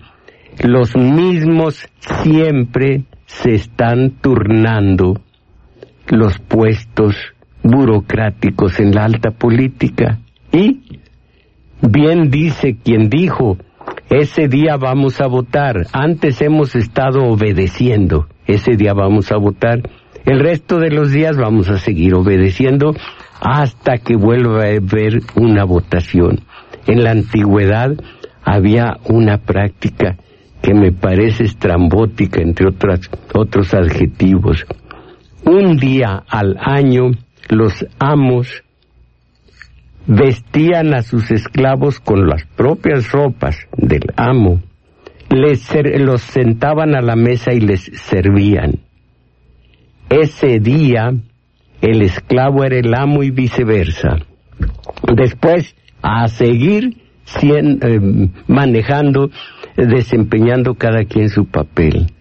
los 0.62 0.96
mismos 0.96 1.88
siempre 2.22 3.04
se 3.26 3.54
están 3.54 4.10
turnando 4.20 5.20
los 6.08 6.38
puestos 6.38 7.16
burocráticos 7.62 8.80
en 8.80 8.92
la 8.92 9.04
alta 9.04 9.30
política 9.30 10.18
y 10.52 10.99
Bien 11.82 12.30
dice 12.30 12.76
quien 12.76 13.08
dijo, 13.08 13.56
ese 14.10 14.48
día 14.48 14.76
vamos 14.76 15.20
a 15.20 15.26
votar, 15.26 15.86
antes 15.92 16.42
hemos 16.42 16.74
estado 16.74 17.24
obedeciendo, 17.24 18.26
ese 18.46 18.76
día 18.76 18.92
vamos 18.92 19.32
a 19.32 19.38
votar, 19.38 19.80
el 20.26 20.40
resto 20.40 20.78
de 20.78 20.90
los 20.90 21.10
días 21.10 21.38
vamos 21.38 21.70
a 21.70 21.78
seguir 21.78 22.14
obedeciendo 22.14 22.94
hasta 23.40 23.96
que 23.96 24.14
vuelva 24.14 24.64
a 24.64 24.76
haber 24.76 25.20
una 25.36 25.64
votación. 25.64 26.40
En 26.86 27.02
la 27.02 27.12
antigüedad 27.12 27.92
había 28.44 28.98
una 29.08 29.38
práctica 29.38 30.18
que 30.60 30.74
me 30.74 30.92
parece 30.92 31.44
estrambótica, 31.44 32.42
entre 32.42 32.68
otras, 32.68 33.08
otros 33.32 33.72
adjetivos. 33.72 34.66
Un 35.46 35.78
día 35.78 36.24
al 36.28 36.58
año 36.60 37.12
los 37.48 37.86
amos 37.98 38.62
vestían 40.10 40.92
a 40.92 41.02
sus 41.02 41.30
esclavos 41.30 42.00
con 42.00 42.26
las 42.26 42.44
propias 42.56 43.12
ropas 43.12 43.56
del 43.76 44.02
amo, 44.16 44.60
les 45.30 45.70
los 46.00 46.22
sentaban 46.22 46.96
a 46.96 47.00
la 47.00 47.14
mesa 47.14 47.52
y 47.52 47.60
les 47.60 47.82
servían. 47.94 48.80
Ese 50.08 50.58
día 50.58 51.12
el 51.80 52.02
esclavo 52.02 52.64
era 52.64 52.76
el 52.76 52.92
amo 52.92 53.22
y 53.22 53.30
viceversa. 53.30 54.16
Después, 55.14 55.76
a 56.02 56.26
seguir 56.26 56.96
eh, 57.42 58.28
manejando, 58.48 59.30
desempeñando 59.76 60.74
cada 60.74 61.04
quien 61.04 61.28
su 61.28 61.46
papel. 61.46 62.12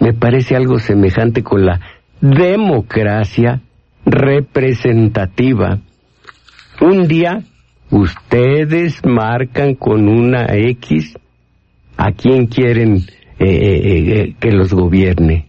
Me 0.00 0.12
parece 0.12 0.56
algo 0.56 0.80
semejante 0.80 1.44
con 1.44 1.64
la 1.64 1.80
democracia 2.20 3.60
representativa. 4.04 5.78
Un 6.80 7.08
día 7.08 7.42
ustedes 7.90 9.04
marcan 9.04 9.74
con 9.74 10.08
una 10.08 10.46
X 10.54 11.16
a 11.96 12.12
quien 12.12 12.46
quieren 12.46 12.98
eh, 13.38 13.46
eh, 13.48 14.34
que 14.38 14.52
los 14.52 14.72
gobierne. 14.72 15.48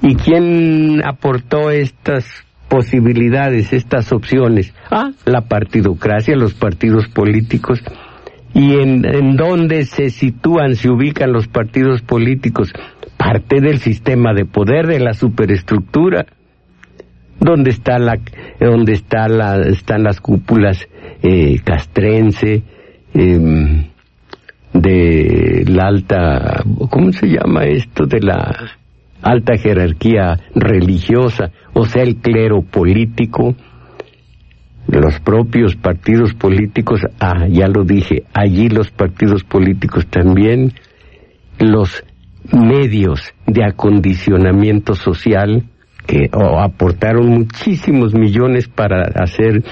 ¿Y 0.00 0.14
quién 0.14 1.04
aportó 1.04 1.70
estas 1.70 2.26
posibilidades, 2.68 3.72
estas 3.72 4.12
opciones? 4.12 4.72
Ah, 4.90 5.10
la 5.26 5.42
partidocracia, 5.42 6.34
los 6.34 6.54
partidos 6.54 7.08
políticos. 7.08 7.80
¿Y 8.54 8.74
en, 8.74 9.04
en 9.04 9.36
dónde 9.36 9.84
se 9.84 10.10
sitúan, 10.10 10.76
se 10.76 10.90
ubican 10.90 11.32
los 11.32 11.46
partidos 11.46 12.00
políticos? 12.02 12.72
Parte 13.16 13.60
del 13.60 13.78
sistema 13.78 14.32
de 14.32 14.46
poder, 14.46 14.86
de 14.86 14.98
la 14.98 15.12
superestructura. 15.12 16.26
¿Dónde 17.44 17.70
está 17.70 17.98
la, 17.98 18.20
dónde 18.60 18.92
está 18.92 19.26
la, 19.26 19.56
están 19.62 20.04
las 20.04 20.20
cúpulas 20.20 20.86
eh, 21.22 21.58
castrense, 21.64 22.62
em, 23.14 23.86
de 24.72 25.64
la 25.66 25.88
alta, 25.88 26.62
¿cómo 26.88 27.12
se 27.12 27.26
llama 27.26 27.64
esto? 27.64 28.06
De 28.06 28.20
la 28.20 28.70
alta 29.22 29.56
jerarquía 29.56 30.38
religiosa, 30.54 31.50
o 31.72 31.84
sea, 31.84 32.04
el 32.04 32.16
clero 32.16 32.62
político, 32.62 33.56
los 34.86 35.18
propios 35.18 35.74
partidos 35.74 36.34
políticos, 36.34 37.00
ah, 37.18 37.48
ya 37.48 37.66
lo 37.66 37.82
dije, 37.82 38.22
allí 38.32 38.68
los 38.68 38.92
partidos 38.92 39.42
políticos 39.42 40.06
también, 40.06 40.74
los 41.58 42.04
medios 42.52 43.32
de 43.46 43.64
acondicionamiento 43.64 44.94
social 44.94 45.64
que 46.06 46.28
aportaron 46.32 47.28
muchísimos 47.28 48.14
millones 48.14 48.68
para 48.68 49.02
hacer 49.14 49.62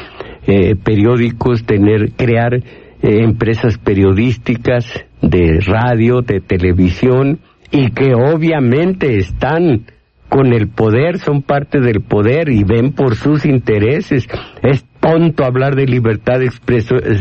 eh, 0.46 0.76
periódicos, 0.76 1.64
tener, 1.64 2.12
crear 2.12 2.54
eh, 2.54 2.62
empresas 3.02 3.78
periodísticas 3.78 4.87
de 5.22 5.60
radio, 5.60 6.22
de 6.22 6.40
televisión, 6.40 7.40
y 7.70 7.90
que 7.90 8.14
obviamente 8.14 9.18
están 9.18 9.87
con 10.28 10.52
el 10.52 10.68
poder, 10.68 11.18
son 11.18 11.42
parte 11.42 11.80
del 11.80 12.02
poder 12.02 12.49
y 12.49 12.62
ven 12.64 12.92
por 12.92 13.16
sus 13.16 13.44
intereses. 13.44 14.28
Es 14.62 14.84
tonto 15.00 15.44
hablar 15.44 15.75
de 15.75 15.87
libertad 15.87 16.38
de, 16.38 16.50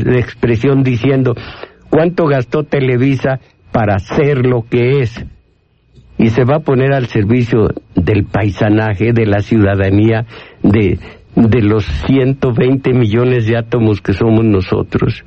de 0.03 0.19
expresión 0.19 0.83
diciendo 0.83 1.35
cuánto 1.89 2.25
gastó 2.27 2.63
Televisa 2.63 3.39
para 3.71 3.99
ser 3.99 4.45
lo 4.45 4.61
que 4.61 5.01
es. 5.01 5.25
Y 6.17 6.29
se 6.29 6.43
va 6.43 6.57
a 6.57 6.59
poner 6.59 6.93
al 6.93 7.07
servicio 7.07 7.69
del 8.03 8.25
paisanaje, 8.25 9.13
de 9.13 9.25
la 9.25 9.39
ciudadanía, 9.39 10.25
de, 10.63 10.99
de 11.35 11.61
los 11.61 11.85
120 12.07 12.93
millones 12.93 13.47
de 13.47 13.57
átomos 13.57 14.01
que 14.01 14.13
somos 14.13 14.45
nosotros. 14.45 15.23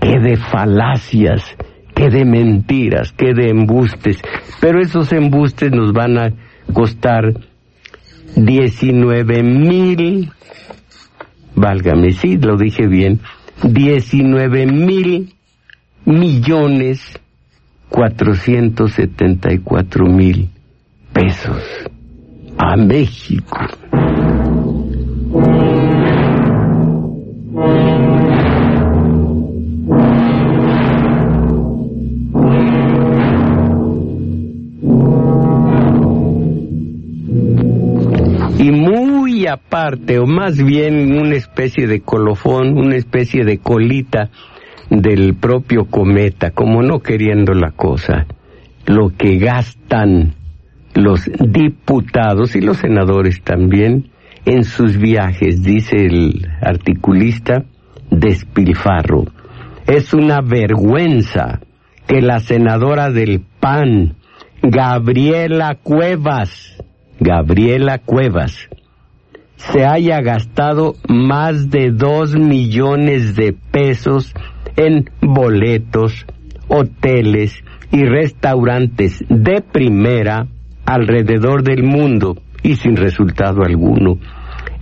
¡Qué 0.00 0.18
de 0.20 0.36
falacias! 0.36 1.56
qué 1.98 2.08
de 2.10 2.24
mentiras, 2.24 3.12
qué 3.12 3.34
de 3.34 3.50
embustes. 3.50 4.18
Pero 4.60 4.80
esos 4.80 5.12
embustes 5.12 5.72
nos 5.72 5.92
van 5.92 6.16
a 6.16 6.32
costar 6.72 7.34
19 8.36 9.42
mil, 9.42 10.30
válgame, 11.56 12.12
sí, 12.12 12.36
lo 12.36 12.56
dije 12.56 12.86
bien, 12.86 13.18
19 13.64 14.66
mil 14.66 15.34
millones 16.04 17.00
474 17.88 20.06
mil 20.06 20.50
pesos 21.18 21.64
a 22.58 22.76
México. 22.76 23.58
aparte, 39.48 40.18
o 40.18 40.26
más 40.26 40.62
bien 40.62 41.18
una 41.18 41.34
especie 41.34 41.86
de 41.86 42.00
colofón, 42.00 42.76
una 42.76 42.96
especie 42.96 43.44
de 43.44 43.58
colita 43.58 44.28
del 44.90 45.34
propio 45.34 45.86
cometa, 45.86 46.50
como 46.50 46.82
no 46.82 47.00
queriendo 47.00 47.54
la 47.54 47.70
cosa, 47.70 48.26
lo 48.86 49.10
que 49.16 49.38
gastan 49.38 50.34
los 50.94 51.30
diputados 51.40 52.56
y 52.56 52.60
los 52.60 52.78
senadores 52.78 53.42
también 53.42 54.10
en 54.44 54.64
sus 54.64 54.96
viajes, 54.96 55.62
dice 55.62 55.96
el 56.06 56.48
articulista, 56.60 57.64
despilfarro. 58.10 59.24
Es 59.86 60.14
una 60.14 60.40
vergüenza 60.40 61.60
que 62.06 62.22
la 62.22 62.40
senadora 62.40 63.10
del 63.10 63.42
PAN, 63.60 64.16
Gabriela 64.62 65.76
Cuevas, 65.82 66.82
Gabriela 67.20 67.98
Cuevas, 67.98 68.68
se 69.56 69.84
haya 69.84 70.20
gastado 70.20 70.94
más 71.08 71.68
de 71.68 71.90
dos 71.90 72.34
millones 72.34 73.34
de 73.34 73.52
pesos 73.52 74.32
en 74.76 75.10
boletos, 75.20 76.26
hoteles 76.68 77.62
y 77.90 78.04
restaurantes 78.04 79.24
de 79.28 79.60
primera 79.60 80.46
alrededor 80.88 81.62
del 81.62 81.82
mundo 81.82 82.38
y 82.62 82.76
sin 82.76 82.96
resultado 82.96 83.62
alguno. 83.62 84.18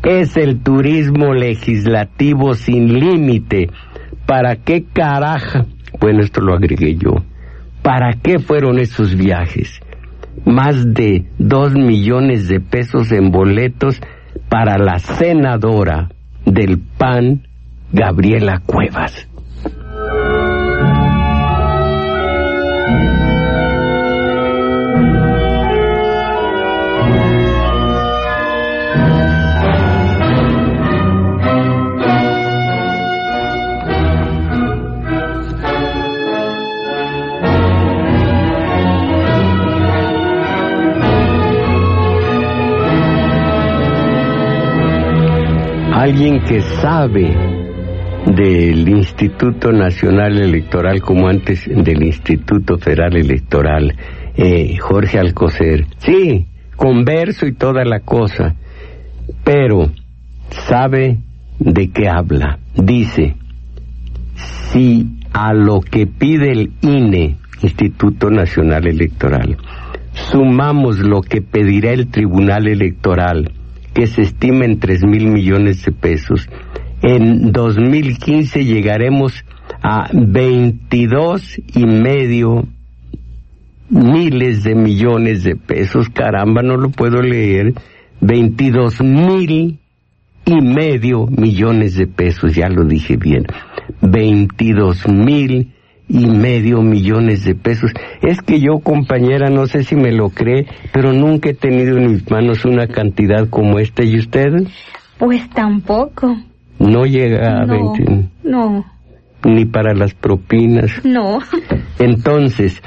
Es 0.05 0.37
el 0.37 0.61
turismo 0.61 1.35
legislativo 1.35 2.55
sin 2.55 2.95
límite. 3.01 3.71
¿Para 4.25 4.55
qué 4.55 4.85
caraja? 4.93 5.67
Bueno, 5.99 6.21
esto 6.21 6.41
lo 6.41 6.55
agregué 6.55 6.95
yo. 6.95 7.17
¿Para 7.83 8.13
qué 8.13 8.39
fueron 8.39 8.79
esos 8.79 9.17
viajes? 9.17 9.81
Más 10.45 10.95
de 10.95 11.25
dos 11.39 11.75
millones 11.75 12.47
de 12.47 12.61
pesos 12.61 13.11
en 13.11 13.33
boletos 13.33 14.01
para 14.49 14.79
la 14.79 15.01
senadora 15.01 16.11
del 16.45 16.79
PAN, 16.79 17.49
Gabriela 17.93 18.63
Cuevas. 18.65 19.29
Alguien 46.07 46.39
que 46.45 46.61
sabe 46.61 47.35
del 48.27 48.89
Instituto 48.89 49.73
Nacional 49.73 50.39
Electoral 50.39 51.01
como 51.01 51.27
antes 51.27 51.67
del 51.67 52.05
Instituto 52.05 52.79
Federal 52.79 53.17
Electoral, 53.17 53.93
eh, 54.37 54.77
Jorge 54.79 55.19
Alcocer. 55.19 55.85
Sí, 55.99 56.47
converso 56.77 57.45
y 57.47 57.55
toda 57.55 57.85
la 57.85 58.01
cosa, 58.01 58.55
pero 59.43 59.91
sabe 60.51 61.19
de 61.59 61.91
qué 61.91 62.09
habla. 62.09 62.61
Dice, 62.77 63.35
si 64.71 65.09
a 65.33 65.53
lo 65.55 65.81
que 65.81 66.07
pide 66.07 66.53
el 66.53 66.73
INE, 66.83 67.39
Instituto 67.63 68.31
Nacional 68.31 68.87
Electoral, 68.87 69.57
sumamos 70.13 71.01
lo 71.01 71.21
que 71.21 71.43
pedirá 71.43 71.91
el 71.91 72.07
Tribunal 72.13 72.69
Electoral, 72.69 73.51
que 73.97 74.07
se 74.07 74.21
estima 74.21 74.67
en 74.67 74.79
tres 74.79 75.03
mil 75.03 75.27
millones 75.29 75.83
de 75.83 75.91
pesos. 75.91 76.51
En 77.01 77.51
2015 77.51 78.63
llegaremos 78.63 79.43
a 79.83 80.11
22 80.13 81.63
y 81.75 81.87
medio 81.87 82.69
miles 83.89 84.65
de 84.65 84.75
millones 84.75 85.45
de 85.45 85.57
pesos. 85.57 86.11
Caramba, 86.11 86.61
no 86.61 86.77
lo 86.77 86.91
puedo 86.91 87.23
leer. 87.23 87.73
22 88.21 89.01
mil 89.01 89.79
y 90.45 90.61
medio 90.61 91.27
millones 91.27 91.97
de 91.97 92.07
pesos, 92.07 92.55
ya 92.55 92.69
lo 92.69 92.85
dije 92.85 93.17
bien, 93.17 93.47
22 94.03 95.09
mil 95.09 95.73
y 96.09 96.27
medio 96.27 96.83
millones 96.83 97.45
de 97.45 97.55
pesos. 97.55 97.91
Es 98.23 98.41
que 98.41 98.61
yo, 98.61 98.79
compañera, 98.79 99.51
no 99.51 99.67
sé 99.67 99.83
si 99.83 99.97
me 99.97 100.13
lo 100.13 100.31
cree, 100.31 100.67
pero 100.93 101.13
nunca 101.13 101.51
he 101.51 101.55
tenido 101.55 101.97
en 101.99 102.13
mis 102.13 102.31
manos 102.31 102.65
una 102.65 102.87
cantidad 102.87 103.49
como 103.49 103.79
esta. 103.79 104.05
¿Y 104.05 104.19
usted? 104.19 104.53
Pues 105.19 105.49
tampoco. 105.51 106.37
No 106.79 107.05
llega 107.07 107.63
a 107.63 107.67
no, 107.67 107.95
20. 107.95 108.29
No. 108.45 108.85
Ni 109.45 109.65
para 109.65 109.95
las 109.95 110.15
propinas. 110.15 111.05
No. 111.05 111.39
Entonces, 111.99 112.83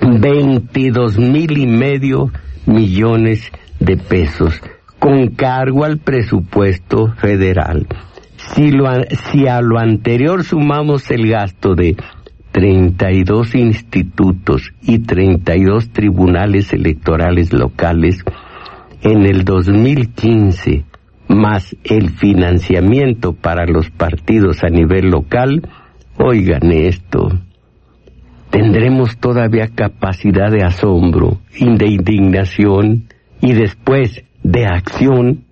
22 0.00 1.18
mil 1.18 1.58
y 1.58 1.66
medio 1.66 2.30
millones 2.66 3.50
de 3.80 3.96
pesos 3.96 4.60
con 4.98 5.28
cargo 5.28 5.84
al 5.84 5.98
presupuesto 5.98 7.12
federal. 7.14 7.86
Si, 8.36 8.70
lo, 8.70 8.86
si 9.30 9.46
a 9.46 9.60
lo 9.60 9.78
anterior 9.78 10.44
sumamos 10.44 11.10
el 11.10 11.28
gasto 11.28 11.74
de 11.74 11.96
32 12.52 13.54
institutos 13.54 14.72
y 14.82 15.00
32 15.00 15.90
tribunales 15.90 16.72
electorales 16.72 17.52
locales, 17.52 18.24
en 19.02 19.24
el 19.24 19.44
2015, 19.44 20.84
más 21.28 21.76
el 21.84 22.10
financiamiento 22.10 23.32
para 23.32 23.66
los 23.66 23.90
partidos 23.90 24.64
a 24.64 24.68
nivel 24.68 25.10
local, 25.10 25.62
oigan 26.18 26.72
esto, 26.72 27.30
tendremos 28.50 29.16
todavía 29.16 29.68
capacidad 29.68 30.50
de 30.50 30.64
asombro 30.64 31.38
y 31.56 31.76
de 31.76 31.86
indignación 31.86 33.04
y 33.40 33.52
después 33.52 34.24
de 34.42 34.66
acción, 34.66 35.44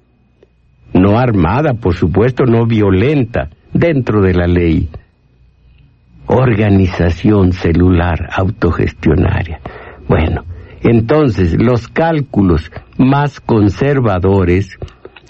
no 0.92 1.18
armada, 1.18 1.74
por 1.74 1.94
supuesto, 1.94 2.44
no 2.44 2.66
violenta, 2.66 3.50
dentro 3.72 4.20
de 4.20 4.34
la 4.34 4.46
ley. 4.46 4.88
Organización 6.28 7.52
celular 7.52 8.28
autogestionaria. 8.30 9.60
Bueno, 10.06 10.44
entonces 10.82 11.56
los 11.58 11.88
cálculos 11.88 12.70
más 12.98 13.40
conservadores 13.40 14.78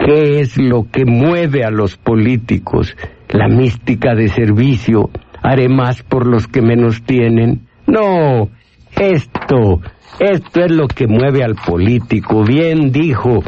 ¿Qué 0.04 0.40
es 0.40 0.56
lo 0.56 0.90
que 0.90 1.04
mueve 1.04 1.64
a 1.64 1.70
los 1.70 1.96
políticos? 1.96 2.96
La 3.28 3.48
mística 3.48 4.14
de 4.14 4.28
servicio. 4.28 5.10
Haré 5.42 5.68
más 5.68 6.02
por 6.02 6.26
los 6.26 6.46
que 6.46 6.62
menos 6.62 7.02
tienen. 7.04 7.68
No, 7.86 8.48
esto 8.96 9.80
esto 10.18 10.64
es 10.64 10.72
lo 10.72 10.88
que 10.88 11.06
mueve 11.06 11.44
al 11.44 11.54
político. 11.54 12.42
Bien 12.42 12.90
dijo, 12.90 13.44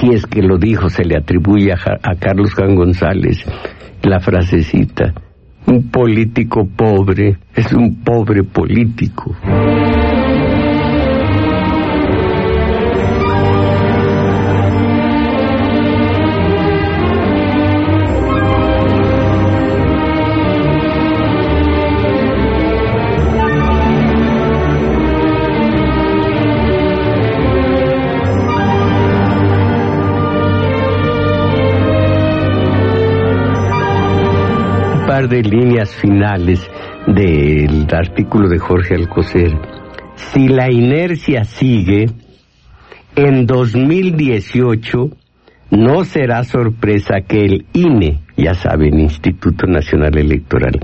si 0.00 0.08
es 0.08 0.26
que 0.26 0.42
lo 0.42 0.58
dijo, 0.58 0.88
se 0.88 1.04
le 1.04 1.16
atribuye 1.16 1.72
a, 1.72 2.14
Carlos 2.16 2.52
Juan 2.54 2.74
González 2.74 3.44
la 4.02 4.18
frasecita. 4.18 5.14
Un 5.68 5.90
político 5.90 6.66
pobre 6.66 7.36
es 7.54 7.70
un 7.74 7.96
pobre 8.02 8.42
político. 8.42 9.36
De 35.28 35.42
líneas 35.42 35.94
finales 35.94 36.68
del 37.06 37.86
artículo 37.92 38.48
de 38.48 38.58
Jorge 38.58 38.94
Alcocer. 38.94 39.52
Si 40.16 40.48
la 40.48 40.70
inercia 40.70 41.44
sigue, 41.44 42.06
en 43.14 43.46
2018 43.46 45.10
no 45.70 46.04
será 46.04 46.44
sorpresa 46.44 47.20
que 47.26 47.44
el 47.44 47.66
INE, 47.72 48.20
ya 48.36 48.54
saben, 48.54 48.98
Instituto 48.98 49.66
Nacional 49.66 50.16
Electoral, 50.16 50.80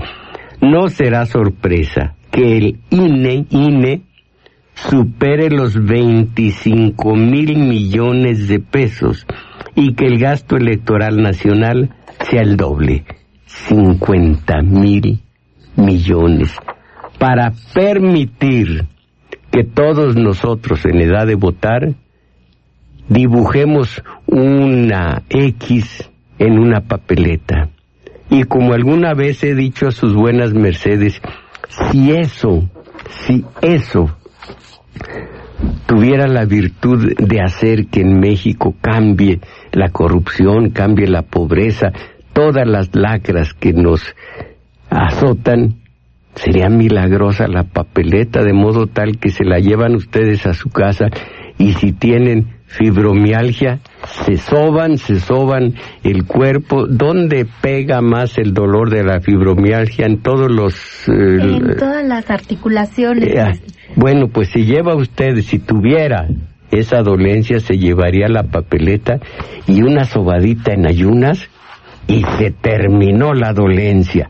no 0.61 0.89
será 0.89 1.25
sorpresa 1.25 2.15
que 2.31 2.57
el 2.57 2.79
INE, 2.89 3.45
INE 3.49 4.01
supere 4.75 5.49
los 5.49 5.73
25 5.83 7.15
mil 7.15 7.57
millones 7.57 8.47
de 8.47 8.59
pesos 8.59 9.25
y 9.73 9.93
que 9.93 10.05
el 10.05 10.19
gasto 10.19 10.57
electoral 10.57 11.21
nacional 11.21 11.95
sea 12.29 12.41
el 12.41 12.57
doble, 12.57 13.05
50 13.67 14.61
mil 14.61 15.19
millones 15.75 16.55
para 17.17 17.51
permitir 17.73 18.85
que 19.51 19.63
todos 19.63 20.15
nosotros 20.15 20.85
en 20.85 20.99
edad 20.99 21.25
de 21.25 21.35
votar 21.35 21.95
dibujemos 23.07 24.03
una 24.27 25.23
X 25.29 26.09
en 26.39 26.59
una 26.59 26.81
papeleta. 26.81 27.69
Y 28.29 28.43
como 28.43 28.73
alguna 28.73 29.13
vez 29.13 29.43
he 29.43 29.55
dicho 29.55 29.87
a 29.87 29.91
sus 29.91 30.13
buenas 30.13 30.53
mercedes, 30.53 31.21
si 31.69 32.11
eso, 32.11 32.69
si 33.25 33.45
eso 33.61 34.17
tuviera 35.85 36.27
la 36.27 36.45
virtud 36.45 37.13
de 37.17 37.41
hacer 37.41 37.87
que 37.87 38.01
en 38.01 38.19
México 38.19 38.75
cambie 38.81 39.39
la 39.71 39.89
corrupción, 39.89 40.71
cambie 40.71 41.07
la 41.07 41.21
pobreza, 41.21 41.91
todas 42.35 42.67
las 42.67 42.93
lacras 42.93 43.53
que 43.53 43.71
nos 43.71 44.03
azotan, 44.89 45.75
sería 46.35 46.67
milagrosa 46.67 47.47
la 47.47 47.63
papeleta, 47.63 48.43
de 48.43 48.51
modo 48.51 48.87
tal 48.87 49.19
que 49.19 49.29
se 49.29 49.45
la 49.45 49.59
llevan 49.59 49.95
ustedes 49.95 50.45
a 50.45 50.53
su 50.53 50.69
casa 50.69 51.05
y 51.57 51.71
si 51.73 51.93
tienen 51.93 52.55
fibromialgia, 52.65 53.79
se 54.25 54.35
soban, 54.35 54.97
se 54.97 55.21
soban 55.21 55.75
el 56.03 56.25
cuerpo. 56.25 56.87
¿Dónde 56.87 57.47
pega 57.61 58.01
más 58.01 58.37
el 58.37 58.53
dolor 58.53 58.89
de 58.89 59.05
la 59.05 59.21
fibromialgia? 59.21 60.05
En 60.05 60.21
todos 60.21 60.51
los... 60.51 60.75
Eh, 61.07 61.37
en 61.39 61.77
todas 61.77 62.05
las 62.05 62.29
articulaciones. 62.29 63.33
Eh, 63.33 63.61
bueno, 63.95 64.27
pues 64.27 64.49
si 64.49 64.65
lleva 64.65 64.93
usted, 64.95 65.37
si 65.41 65.59
tuviera 65.59 66.27
esa 66.69 67.01
dolencia, 67.01 67.61
se 67.61 67.77
llevaría 67.77 68.27
la 68.27 68.43
papeleta 68.43 69.21
y 69.67 69.83
una 69.83 70.03
sobadita 70.03 70.73
en 70.73 70.85
ayunas 70.85 71.49
y 72.07 72.23
se 72.37 72.51
terminó 72.51 73.33
la 73.33 73.53
dolencia. 73.53 74.29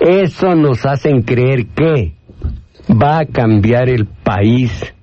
Eso 0.00 0.54
nos 0.54 0.84
hacen 0.86 1.22
creer 1.22 1.66
que 1.66 2.14
va 2.90 3.20
a 3.20 3.26
cambiar 3.26 3.88
el 3.88 4.06
país 4.06 4.94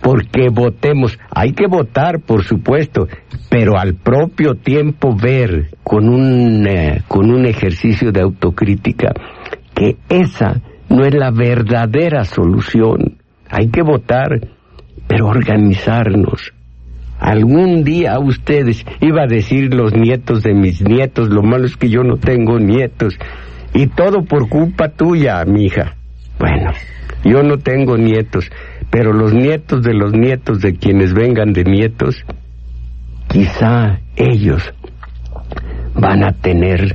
porque 0.00 0.48
votemos. 0.50 1.18
Hay 1.30 1.52
que 1.52 1.66
votar, 1.66 2.20
por 2.20 2.44
supuesto, 2.44 3.08
pero 3.48 3.78
al 3.78 3.94
propio 3.94 4.54
tiempo 4.54 5.14
ver 5.16 5.70
con 5.82 6.08
un, 6.08 6.66
eh, 6.66 7.02
con 7.08 7.30
un 7.30 7.46
ejercicio 7.46 8.12
de 8.12 8.20
autocrítica 8.20 9.12
que 9.74 9.96
esa 10.08 10.60
no 10.88 11.04
es 11.04 11.14
la 11.14 11.30
verdadera 11.30 12.24
solución. 12.24 13.18
Hay 13.48 13.68
que 13.68 13.82
votar, 13.82 14.48
pero 15.06 15.26
organizarnos 15.28 16.52
Algún 17.22 17.84
día 17.84 18.18
ustedes, 18.18 18.84
iba 19.00 19.22
a 19.22 19.26
decir 19.28 19.72
los 19.72 19.94
nietos 19.94 20.42
de 20.42 20.54
mis 20.54 20.82
nietos, 20.82 21.28
lo 21.28 21.44
malo 21.44 21.66
es 21.66 21.76
que 21.76 21.88
yo 21.88 22.02
no 22.02 22.16
tengo 22.16 22.58
nietos, 22.58 23.16
y 23.72 23.86
todo 23.86 24.24
por 24.24 24.48
culpa 24.48 24.88
tuya, 24.88 25.44
mi 25.44 25.66
hija. 25.66 25.94
Bueno, 26.40 26.72
yo 27.24 27.44
no 27.44 27.58
tengo 27.58 27.96
nietos, 27.96 28.50
pero 28.90 29.12
los 29.12 29.32
nietos 29.32 29.84
de 29.84 29.94
los 29.94 30.12
nietos 30.12 30.62
de 30.62 30.74
quienes 30.74 31.14
vengan 31.14 31.52
de 31.52 31.62
nietos, 31.62 32.24
quizá 33.28 34.00
ellos 34.16 34.74
van 35.94 36.24
a 36.24 36.32
tener 36.32 36.92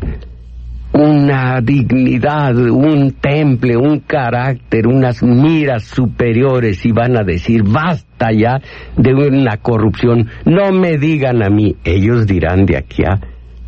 una 0.97 1.61
dignidad, 1.61 2.55
un 2.57 3.11
temple, 3.11 3.77
un 3.77 3.99
carácter, 3.99 4.87
unas 4.87 5.21
miras 5.21 5.83
superiores 5.83 6.85
y 6.85 6.91
van 6.91 7.17
a 7.17 7.23
decir, 7.23 7.63
basta 7.63 8.31
ya 8.31 8.59
de 8.95 9.13
una 9.13 9.57
corrupción. 9.57 10.27
No 10.45 10.71
me 10.71 10.97
digan 10.97 11.43
a 11.43 11.49
mí, 11.49 11.75
ellos 11.83 12.25
dirán 12.25 12.65
de 12.65 12.77
aquí 12.77 13.03
a 13.03 13.19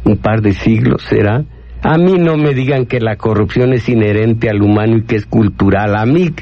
un 0.05 0.17
par 0.17 0.41
de 0.41 0.53
siglos, 0.53 1.03
¿será? 1.03 1.43
A 1.81 1.97
mí 1.97 2.17
no 2.17 2.35
me 2.35 2.53
digan 2.53 2.85
que 2.85 2.99
la 2.99 3.15
corrupción 3.15 3.73
es 3.73 3.87
inherente 3.87 4.49
al 4.49 4.61
humano 4.61 4.97
y 4.97 5.03
que 5.03 5.15
es 5.15 5.25
cultural. 5.25 5.95
A 5.95 6.05
mí 6.05 6.33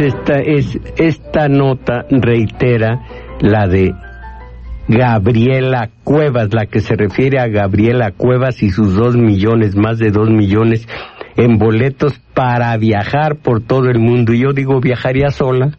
esta, 0.00 0.38
es, 0.38 0.78
esta 0.96 1.48
nota 1.48 2.06
reitera 2.10 3.00
la 3.40 3.66
de 3.66 3.94
Gabriela 4.88 5.90
Cuevas, 6.04 6.52
la 6.52 6.66
que 6.66 6.80
se 6.80 6.96
refiere 6.96 7.38
a 7.38 7.46
Gabriela 7.46 8.10
Cuevas 8.12 8.62
y 8.62 8.70
sus 8.70 8.96
dos 8.96 9.16
millones, 9.16 9.76
más 9.76 9.98
de 9.98 10.10
dos 10.10 10.30
millones 10.30 10.88
en 11.36 11.58
boletos 11.58 12.18
para 12.34 12.76
viajar 12.76 13.36
por 13.36 13.62
todo 13.62 13.88
el 13.88 13.98
mundo. 13.98 14.32
Y 14.32 14.40
yo 14.40 14.52
digo, 14.52 14.80
viajaría 14.80 15.30
sola, 15.30 15.78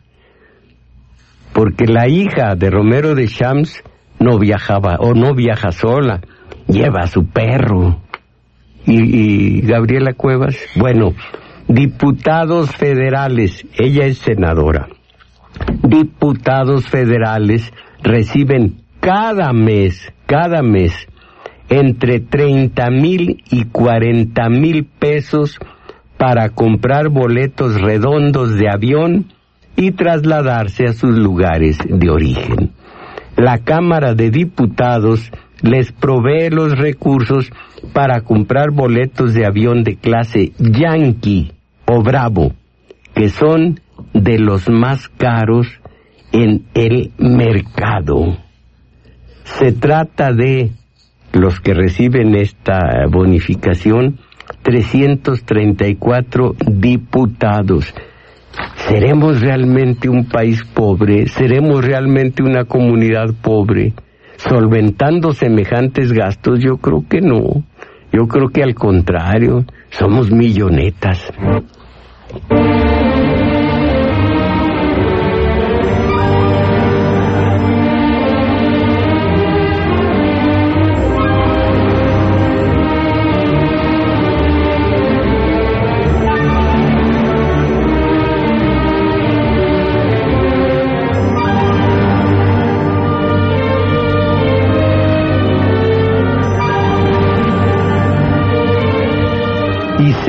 porque 1.53 1.85
la 1.87 2.07
hija 2.07 2.55
de 2.55 2.69
Romero 2.69 3.15
de 3.15 3.27
Shams 3.27 3.83
no 4.19 4.37
viajaba 4.37 4.97
o 4.99 5.13
no 5.13 5.33
viaja 5.33 5.71
sola, 5.71 6.21
lleva 6.67 7.01
a 7.01 7.07
su 7.07 7.25
perro. 7.25 7.99
Y, 8.85 9.57
y 9.57 9.61
Gabriela 9.61 10.13
Cuevas, 10.13 10.57
bueno, 10.75 11.13
diputados 11.73 12.75
federales, 12.75 13.65
ella 13.77 14.05
es 14.05 14.17
senadora, 14.17 14.89
diputados 15.83 16.87
federales 16.87 17.71
reciben 18.03 18.81
cada 18.99 19.53
mes, 19.53 20.11
cada 20.25 20.61
mes, 20.63 20.93
entre 21.69 22.19
30 22.19 22.89
mil 22.89 23.43
y 23.49 23.63
40 23.65 24.49
mil 24.49 24.83
pesos 24.83 25.59
para 26.17 26.49
comprar 26.49 27.07
boletos 27.07 27.79
redondos 27.79 28.55
de 28.55 28.69
avión 28.69 29.31
y 29.77 29.91
trasladarse 29.91 30.87
a 30.87 30.93
sus 30.93 31.17
lugares 31.17 31.77
de 31.87 32.09
origen. 32.09 32.71
La 33.37 33.59
Cámara 33.59 34.13
de 34.13 34.29
Diputados 34.29 35.31
les 35.61 35.93
provee 35.93 36.49
los 36.49 36.77
recursos 36.77 37.49
para 37.93 38.21
comprar 38.21 38.71
boletos 38.71 39.33
de 39.33 39.45
avión 39.45 39.85
de 39.85 39.95
clase 39.95 40.51
Yankee 40.59 41.53
o 41.93 42.01
Bravo, 42.01 42.53
que 43.13 43.27
son 43.27 43.81
de 44.13 44.39
los 44.39 44.69
más 44.69 45.09
caros 45.09 45.67
en 46.31 46.65
el 46.73 47.11
mercado. 47.17 48.37
Se 49.43 49.73
trata 49.73 50.31
de 50.31 50.71
los 51.33 51.59
que 51.59 51.73
reciben 51.73 52.35
esta 52.35 53.05
bonificación, 53.09 54.19
334 54.63 56.55
diputados. 56.65 57.93
¿Seremos 58.75 59.41
realmente 59.41 60.07
un 60.07 60.29
país 60.29 60.63
pobre? 60.63 61.27
¿Seremos 61.27 61.83
realmente 61.83 62.41
una 62.41 62.65
comunidad 62.65 63.33
pobre? 63.41 63.93
solventando 64.49 65.33
semejantes 65.33 66.11
gastos, 66.11 66.59
yo 66.59 66.77
creo 66.77 67.05
que 67.07 67.21
no. 67.21 67.63
Yo 68.11 68.27
creo 68.27 68.49
que 68.49 68.63
al 68.63 68.75
contrario, 68.75 69.65
somos 69.89 70.31
millonetas. 70.31 71.31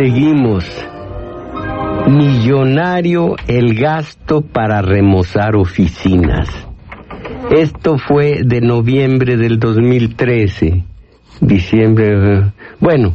Seguimos. 0.02 0.64
Millonario 2.12 3.36
el 3.48 3.74
gasto 3.74 4.42
para 4.42 4.82
remozar 4.82 5.56
oficinas. 5.56 6.46
Esto 7.50 7.96
fue 7.96 8.42
de 8.44 8.60
noviembre 8.60 9.38
del 9.38 9.58
2013. 9.58 10.84
Diciembre. 11.40 12.52
Bueno, 12.80 13.14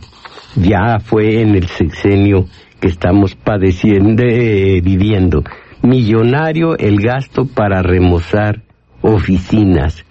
ya 0.55 0.97
fue 0.99 1.43
en 1.43 1.53
el 1.53 1.67
sexenio 1.67 2.45
que 2.79 2.87
estamos 2.87 3.35
padeciendo, 3.35 4.23
eh, 4.23 4.81
viviendo. 4.83 5.43
Millonario 5.83 6.75
el 6.75 6.99
gasto 6.99 7.45
para 7.45 7.83
remozar 7.83 8.63
oficinas. 9.03 10.03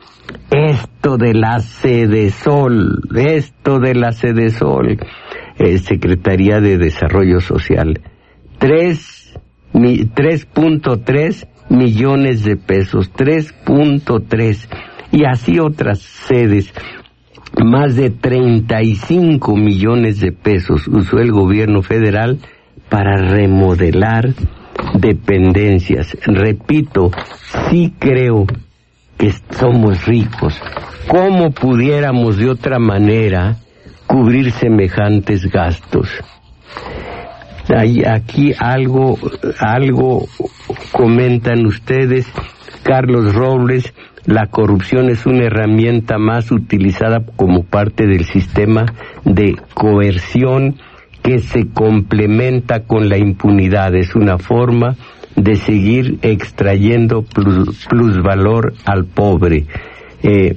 Esto 0.49 1.16
de 1.16 1.35
la 1.35 1.59
sede 1.59 2.31
sol, 2.31 3.01
esto 3.16 3.81
de 3.81 3.96
la 3.96 4.12
sede 4.12 4.51
sol 4.51 4.96
eh, 5.59 5.79
Secretaría 5.79 6.61
de 6.61 6.79
Desarrollo 6.79 7.40
Social. 7.40 8.01
3.3 8.59 11.49
millones 11.69 12.45
de 12.45 12.57
pesos, 12.57 13.12
3.3 13.12 14.69
y 15.12 15.25
así 15.25 15.59
otras 15.59 15.99
sedes. 16.01 16.73
Más 17.64 17.97
de 17.97 18.11
35 18.11 19.57
millones 19.57 20.21
de 20.21 20.33
pesos 20.33 20.87
usó 20.88 21.19
el 21.19 21.33
gobierno 21.33 21.81
federal 21.83 22.38
para 22.88 23.16
remodelar 23.16 24.35
dependencias. 24.95 26.16
Repito, 26.27 27.11
sí 27.71 27.95
creo 27.99 28.47
que 29.16 29.33
somos 29.51 30.07
ricos. 30.07 30.61
¿Cómo 31.09 31.51
pudiéramos 31.53 32.37
de 32.37 32.51
otra 32.51 32.79
manera 32.79 33.57
cubrir 34.07 34.53
semejantes 34.53 35.51
gastos. 35.51 36.09
Hay 37.68 38.05
aquí 38.05 38.52
algo, 38.59 39.18
algo 39.59 40.26
comentan 40.92 41.66
ustedes, 41.66 42.26
Carlos 42.83 43.35
Robles, 43.35 43.92
la 44.26 44.46
corrupción 44.48 45.09
es 45.09 45.24
una 45.26 45.44
herramienta 45.44 46.18
más 46.18 46.50
utilizada 46.50 47.24
como 47.37 47.64
parte 47.64 48.07
del 48.07 48.24
sistema 48.24 48.87
de 49.24 49.57
coerción 49.74 50.76
que 51.22 51.38
se 51.38 51.68
complementa 51.68 52.85
con 52.85 53.09
la 53.09 53.18
impunidad. 53.18 53.94
Es 53.94 54.14
una 54.14 54.38
forma 54.38 54.96
de 55.37 55.57
seguir 55.57 56.18
extrayendo 56.22 57.22
plus, 57.22 57.87
plusvalor 57.87 58.74
al 58.85 59.05
pobre. 59.07 59.66
Eh, 60.22 60.57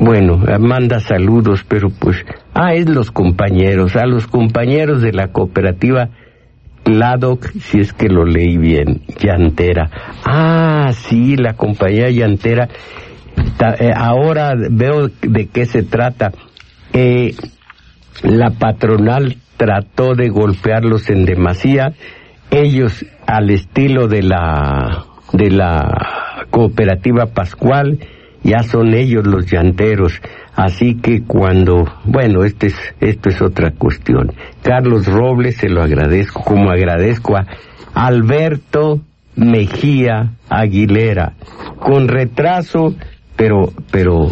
bueno, 0.00 0.38
manda 0.58 0.98
saludos, 0.98 1.64
pero 1.68 1.90
pues, 1.90 2.24
ah, 2.54 2.74
es 2.74 2.88
los 2.88 3.10
compañeros, 3.10 3.96
a 3.96 4.06
los 4.06 4.26
compañeros 4.26 5.02
de 5.02 5.12
la 5.12 5.28
cooperativa 5.28 6.08
LADOC, 6.86 7.52
si 7.60 7.80
es 7.80 7.92
que 7.92 8.08
lo 8.08 8.24
leí 8.24 8.56
bien, 8.56 9.02
Llantera. 9.20 9.90
Ah, 10.24 10.90
sí, 10.92 11.36
la 11.36 11.54
compañía 11.54 12.10
Llantera. 12.10 12.68
Eh, 13.78 13.92
ahora 13.94 14.54
veo 14.70 15.08
de 15.20 15.46
qué 15.48 15.66
se 15.66 15.82
trata. 15.82 16.32
Eh, 16.92 17.34
la 18.22 18.50
patronal 18.50 19.36
trató 19.56 20.14
de 20.14 20.28
golpearlos 20.30 21.10
en 21.10 21.24
demasía. 21.24 21.92
Ellos, 22.50 23.04
al 23.26 23.50
estilo 23.50 24.08
de 24.08 24.22
la, 24.22 25.04
de 25.32 25.50
la 25.50 26.46
cooperativa 26.50 27.26
Pascual, 27.26 28.00
ya 28.42 28.62
son 28.62 28.94
ellos 28.94 29.26
los 29.26 29.50
llanteros. 29.50 30.20
Así 30.54 30.96
que 30.96 31.22
cuando, 31.22 31.84
bueno, 32.04 32.44
este 32.44 32.68
es, 32.68 32.76
esto 33.00 33.28
es 33.28 33.40
otra 33.40 33.72
cuestión. 33.72 34.32
Carlos 34.62 35.06
Robles 35.06 35.56
se 35.56 35.68
lo 35.68 35.82
agradezco, 35.82 36.42
como 36.42 36.70
agradezco 36.70 37.36
a 37.36 37.46
Alberto 37.94 39.00
Mejía 39.36 40.32
Aguilera. 40.48 41.34
Con 41.78 42.08
retraso, 42.08 42.94
pero, 43.36 43.72
pero, 43.90 44.28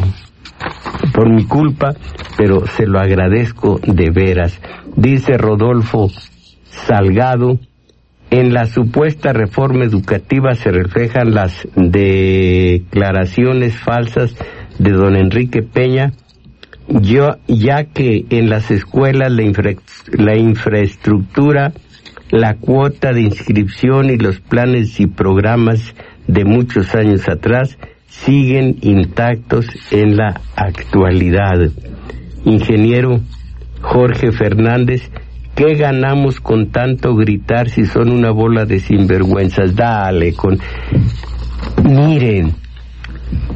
por 1.15 1.31
mi 1.31 1.45
culpa, 1.45 1.95
pero 2.37 2.67
se 2.67 2.87
lo 2.87 2.99
agradezco 2.99 3.81
de 3.87 4.11
veras. 4.11 4.61
Dice 4.97 5.39
Rodolfo 5.39 6.09
Salgado, 6.65 7.59
en 8.31 8.53
la 8.53 8.67
supuesta 8.67 9.33
reforma 9.33 9.85
educativa 9.85 10.55
se 10.55 10.71
reflejan 10.71 11.35
las 11.35 11.67
declaraciones 11.75 13.79
falsas 13.79 14.37
de 14.79 14.93
don 14.93 15.17
Enrique 15.17 15.63
Peña, 15.63 16.13
yo, 16.89 17.37
ya 17.47 17.85
que 17.85 18.27
en 18.31 18.51
las 18.51 18.71
escuelas 18.71 19.33
la, 19.33 19.43
la 20.13 20.37
infraestructura, 20.37 21.73
la 22.31 22.57
cuota 22.57 23.13
de 23.13 23.23
inscripción 23.23 24.11
y 24.11 24.17
los 24.17 24.41
planes 24.41 25.01
y 25.01 25.07
programas 25.07 25.95
de 26.27 26.45
muchos 26.45 26.95
años 26.95 27.27
atrás 27.29 27.79
siguen 28.07 28.77
intactos 28.83 29.67
en 29.91 30.17
la 30.17 30.41
actualidad. 30.57 31.71
Ingeniero 32.45 33.21
Jorge 33.81 34.33
Fernández, 34.33 35.11
¿qué 35.59 35.75
ganamos 35.75 36.41
con 36.41 36.71
tanto 36.71 37.17
gritar 37.17 37.69
si 37.69 37.85
son 37.85 38.13
una 38.13 38.31
bola 38.31 38.65
de 38.65 38.79
sinvergüenzas? 38.79 39.75
Dale, 39.75 40.33
con... 40.33 40.57
Miren, 41.83 42.55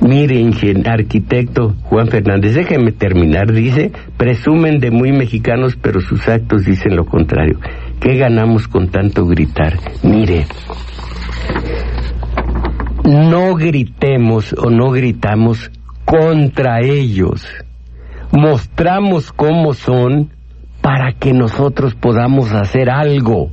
miren, 0.01 0.53
arquitecto 0.85 1.77
Juan 1.85 2.09
Fernández, 2.09 2.55
déjeme 2.55 2.91
terminar, 2.91 3.53
dice, 3.53 3.93
presumen 4.17 4.81
de 4.81 4.91
muy 4.91 5.13
mexicanos, 5.13 5.79
pero 5.81 6.01
sus 6.01 6.29
actos 6.29 6.65
dicen 6.65 6.97
lo 6.97 7.07
contrario. 7.07 7.61
¿Qué 8.01 8.17
ganamos 8.17 8.67
con 8.67 8.89
tanto 8.89 9.25
gritar? 9.25 9.79
Mire, 10.03 10.47
no 13.05 13.55
gritemos 13.55 14.53
o 14.55 14.71
no 14.71 14.91
gritamos 14.91 15.71
contra 16.05 16.81
ellos. 16.81 17.47
Mostramos 18.33 19.31
cómo 19.31 19.73
son 19.75 20.31
para 20.83 21.13
que 21.13 21.33
nosotros 21.33 21.95
podamos 21.95 22.53
hacer 22.53 22.91
algo. 22.91 23.51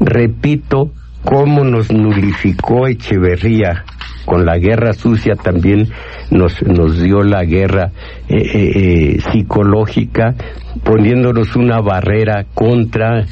Repito, 0.00 0.92
cómo 1.24 1.64
nos 1.64 1.92
nulificó 1.92 2.86
Echeverría 2.86 3.84
con 4.24 4.46
la 4.46 4.56
guerra 4.56 4.92
sucia 4.94 5.34
también 5.34 5.88
nos, 6.30 6.62
nos 6.62 7.00
dio 7.02 7.22
la 7.22 7.44
guerra 7.44 7.90
eh, 8.28 8.36
eh, 8.36 8.72
eh, 8.74 9.20
psicológica 9.20 10.34
poniéndonos 10.82 11.56
una 11.56 11.80
barrera 11.80 12.46
contra 12.54 13.26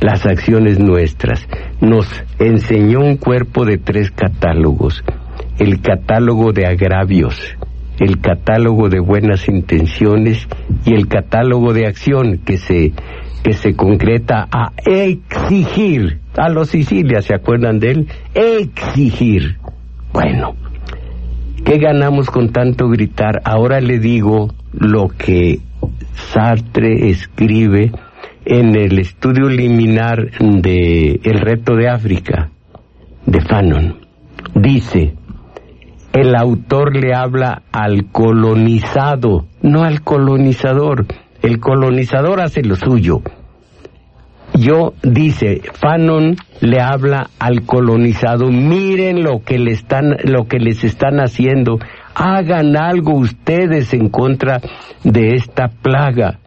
las 0.00 0.26
acciones 0.26 0.78
nuestras. 0.78 1.46
Nos 1.80 2.06
enseñó 2.38 3.00
un 3.00 3.16
cuerpo 3.16 3.64
de 3.64 3.78
tres 3.78 4.10
catálogos. 4.10 5.02
El 5.58 5.80
catálogo 5.80 6.52
de 6.52 6.66
agravios, 6.66 7.56
el 7.98 8.20
catálogo 8.20 8.88
de 8.88 9.00
buenas 9.00 9.48
intenciones 9.48 10.46
y 10.84 10.94
el 10.94 11.08
catálogo 11.08 11.72
de 11.72 11.86
acción 11.86 12.38
que 12.44 12.58
se, 12.58 12.92
que 13.42 13.52
se 13.52 13.74
concreta 13.74 14.48
a 14.50 14.72
exigir. 14.84 16.20
A 16.36 16.48
los 16.48 16.68
Sicilia, 16.68 17.20
¿se 17.20 17.34
acuerdan 17.34 17.80
de 17.80 17.90
él? 17.90 18.08
Exigir. 18.34 19.56
Bueno, 20.12 20.54
¿qué 21.64 21.78
ganamos 21.78 22.30
con 22.30 22.52
tanto 22.52 22.88
gritar? 22.88 23.40
Ahora 23.44 23.80
le 23.80 23.98
digo 23.98 24.54
lo 24.72 25.08
que 25.08 25.58
Sartre 26.14 27.10
escribe 27.10 27.92
en 28.44 28.76
el 28.76 28.98
estudio 28.98 29.48
liminar 29.48 30.30
de 30.40 31.20
El 31.22 31.40
reto 31.40 31.74
de 31.74 31.88
África, 31.88 32.50
de 33.26 33.40
Fanon. 33.40 33.96
Dice, 34.54 35.14
el 36.12 36.34
autor 36.34 36.96
le 36.96 37.14
habla 37.14 37.62
al 37.72 38.06
colonizado, 38.10 39.46
no 39.62 39.84
al 39.84 40.02
colonizador. 40.02 41.06
El 41.42 41.60
colonizador 41.60 42.40
hace 42.40 42.62
lo 42.62 42.76
suyo. 42.76 43.22
Yo, 44.54 44.94
dice, 45.02 45.60
Fanon 45.74 46.36
le 46.60 46.80
habla 46.80 47.30
al 47.38 47.62
colonizado, 47.62 48.50
miren 48.50 49.22
lo 49.22 49.42
que 49.44 49.58
le 49.58 49.72
están, 49.72 50.16
lo 50.24 50.48
que 50.48 50.58
les 50.58 50.82
están 50.82 51.20
haciendo, 51.20 51.78
hagan 52.14 52.76
algo 52.76 53.14
ustedes 53.14 53.94
en 53.94 54.08
contra 54.08 54.60
de 55.04 55.34
esta 55.34 55.68
plaga 55.68 56.38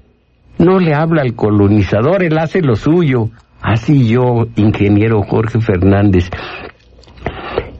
no 0.62 0.80
le 0.80 0.94
habla 0.94 1.24
al 1.24 1.34
colonizador, 1.34 2.24
él 2.24 2.38
hace 2.38 2.62
lo 2.62 2.76
suyo. 2.76 3.30
Así 3.62 4.08
yo, 4.08 4.48
ingeniero 4.56 5.22
Jorge 5.24 5.60
Fernández, 5.60 6.30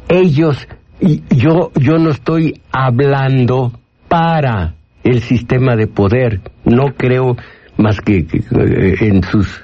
ellos, 0.10 0.68
yo, 1.30 1.72
yo 1.76 1.98
no 1.98 2.12
estoy 2.12 2.62
hablando 2.72 3.72
para 4.08 4.76
el 5.04 5.22
sistema 5.22 5.76
de 5.76 5.88
poder, 5.88 6.42
no 6.64 6.94
creo 6.96 7.38
más 7.78 8.00
que, 8.02 8.18
eh, 8.18 8.96
en 9.00 9.24
sus 9.24 9.64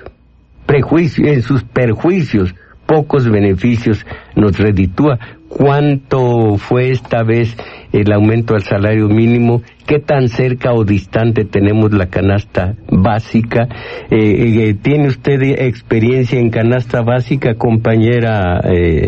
prejuicios, 0.66 1.28
en 1.28 1.42
sus 1.42 1.64
perjuicios, 1.64 2.56
pocos 2.88 3.30
beneficios 3.30 4.06
nos 4.36 4.58
reditúa. 4.58 5.20
¿Cuánto 5.50 6.58
fue 6.58 6.92
esta 6.92 7.24
vez 7.24 7.56
el 7.94 8.12
aumento 8.12 8.54
al 8.54 8.64
salario 8.64 9.08
mínimo? 9.08 9.62
¿Qué 9.86 10.00
tan 10.00 10.28
cerca 10.28 10.74
o 10.74 10.84
distante 10.84 11.46
tenemos 11.46 11.94
la 11.94 12.08
canasta 12.08 12.76
básica? 12.92 13.68
Eh, 14.12 14.70
eh, 14.70 14.74
¿Tiene 14.82 15.08
usted 15.08 15.42
experiencia 15.42 16.40
en 16.40 16.50
canasta 16.50 17.02
básica, 17.02 17.56
compañera 17.56 18.60
eh, 18.66 19.08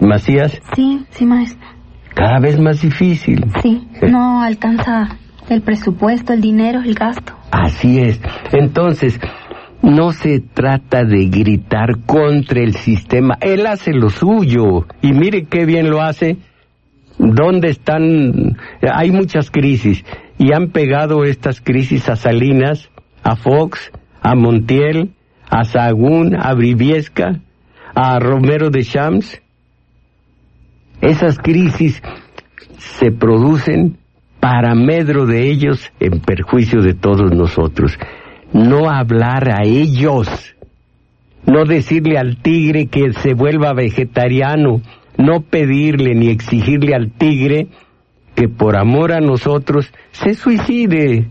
Macías? 0.00 0.60
Sí, 0.74 1.04
sí, 1.10 1.26
maestro. 1.26 1.66
Cada 2.14 2.40
vez 2.40 2.58
más 2.58 2.82
difícil. 2.82 3.44
Sí, 3.62 3.86
no 4.02 4.42
alcanza 4.42 5.16
el 5.48 5.62
presupuesto, 5.62 6.32
el 6.32 6.40
dinero, 6.40 6.80
el 6.80 6.94
gasto. 6.94 7.34
Así 7.50 7.98
es. 7.98 8.20
Entonces, 8.52 9.20
no 9.82 10.12
se 10.12 10.40
trata 10.40 11.04
de 11.04 11.26
gritar 11.26 12.04
contra 12.06 12.62
el 12.62 12.74
sistema, 12.74 13.38
él 13.40 13.66
hace 13.66 13.92
lo 13.92 14.10
suyo 14.10 14.86
y 15.00 15.12
mire 15.12 15.46
qué 15.46 15.64
bien 15.64 15.90
lo 15.90 16.02
hace. 16.02 16.36
¿Dónde 17.18 17.68
están? 17.68 18.56
Hay 18.82 19.10
muchas 19.10 19.50
crisis 19.50 20.04
y 20.38 20.52
han 20.52 20.68
pegado 20.68 21.24
estas 21.24 21.60
crisis 21.60 22.08
a 22.08 22.16
Salinas, 22.16 22.90
a 23.22 23.36
Fox, 23.36 23.90
a 24.22 24.34
Montiel, 24.34 25.12
a 25.50 25.64
Sagún, 25.64 26.34
a 26.34 26.54
Briviesca, 26.54 27.40
a 27.94 28.18
Romero 28.18 28.70
de 28.70 28.82
Champs. 28.84 29.42
Esas 31.10 31.38
crisis 31.38 32.00
se 32.78 33.10
producen 33.10 33.96
para 34.38 34.76
medro 34.76 35.26
de 35.26 35.50
ellos 35.50 35.90
en 35.98 36.20
perjuicio 36.20 36.82
de 36.82 36.94
todos 36.94 37.32
nosotros. 37.32 37.98
No 38.52 38.88
hablar 38.88 39.50
a 39.50 39.64
ellos, 39.64 40.28
no 41.46 41.64
decirle 41.64 42.16
al 42.16 42.36
tigre 42.36 42.86
que 42.86 43.12
se 43.14 43.34
vuelva 43.34 43.72
vegetariano, 43.72 44.82
no 45.18 45.40
pedirle 45.40 46.14
ni 46.14 46.28
exigirle 46.28 46.94
al 46.94 47.10
tigre 47.10 47.66
que 48.36 48.48
por 48.48 48.76
amor 48.76 49.10
a 49.10 49.18
nosotros 49.18 49.92
se 50.12 50.34
suicide, 50.34 51.26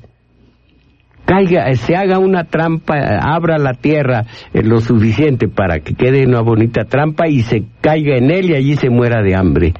caiga, 1.30 1.72
se 1.76 1.96
haga 1.96 2.18
una 2.18 2.46
trampa, 2.46 2.96
abra 3.22 3.60
la 3.60 3.76
tierra 3.76 4.26
eh, 4.52 4.63
lo 4.63 4.82
suficiente 4.82 5.48
para 5.48 5.80
que 5.80 5.94
quede 5.94 6.26
una 6.26 6.42
bonita 6.42 6.86
trampa 6.86 7.28
y 7.28 7.42
se 7.42 7.65
caiga 7.82 8.18
en 8.18 8.32
él 8.32 8.50
y 8.50 8.56
allí 8.56 8.76
se 8.76 8.89
muera 8.89 9.22
de 9.22 9.36
hambre. 9.36 9.74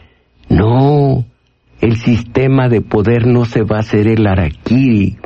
No, 0.48 1.26
el 1.82 1.96
sistema 1.96 2.70
de 2.70 2.82
poder 2.82 3.26
no 3.26 3.46
se 3.46 3.64
va 3.64 3.78
a 3.78 3.80
hacer 3.80 4.08
el 4.08 4.28
araquiri 4.28 5.18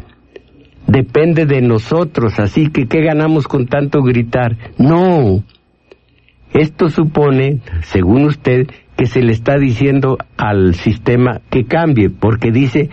depende 0.88 1.46
de 1.46 1.62
nosotros, 1.62 2.40
así 2.40 2.70
que 2.70 2.88
¿qué 2.88 3.02
ganamos 3.02 3.48
con 3.48 3.66
tanto 3.68 4.02
gritar? 4.02 4.58
No. 4.78 5.44
Esto 6.54 6.90
supone, 6.90 7.62
según 7.82 8.26
usted, 8.26 8.68
que 8.96 9.08
se 9.08 9.22
le 9.22 9.32
está 9.32 9.58
diciendo 9.58 10.18
al 10.38 10.76
sistema 10.76 11.42
que 11.50 11.66
cambie, 11.66 12.10
porque 12.10 12.52
dice, 12.52 12.90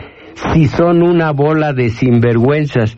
si 0.55 0.67
son 0.67 1.03
una 1.03 1.31
bola 1.33 1.75
de 1.75 1.91
sinvergüenzas, 1.91 2.97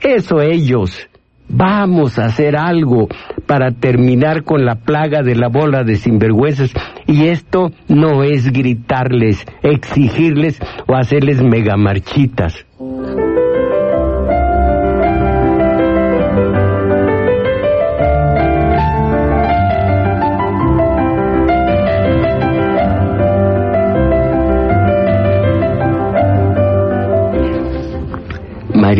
eso 0.00 0.40
ellos. 0.40 1.08
Vamos 1.52 2.18
a 2.18 2.26
hacer 2.26 2.56
algo 2.56 3.08
para 3.46 3.72
terminar 3.72 4.44
con 4.44 4.64
la 4.64 4.76
plaga 4.76 5.22
de 5.22 5.34
la 5.34 5.48
bola 5.48 5.82
de 5.82 5.96
sinvergüenzas. 5.96 6.72
Y 7.06 7.26
esto 7.26 7.72
no 7.88 8.22
es 8.22 8.52
gritarles, 8.52 9.44
exigirles 9.62 10.60
o 10.86 10.94
hacerles 10.94 11.42
megamarchitas. 11.42 12.66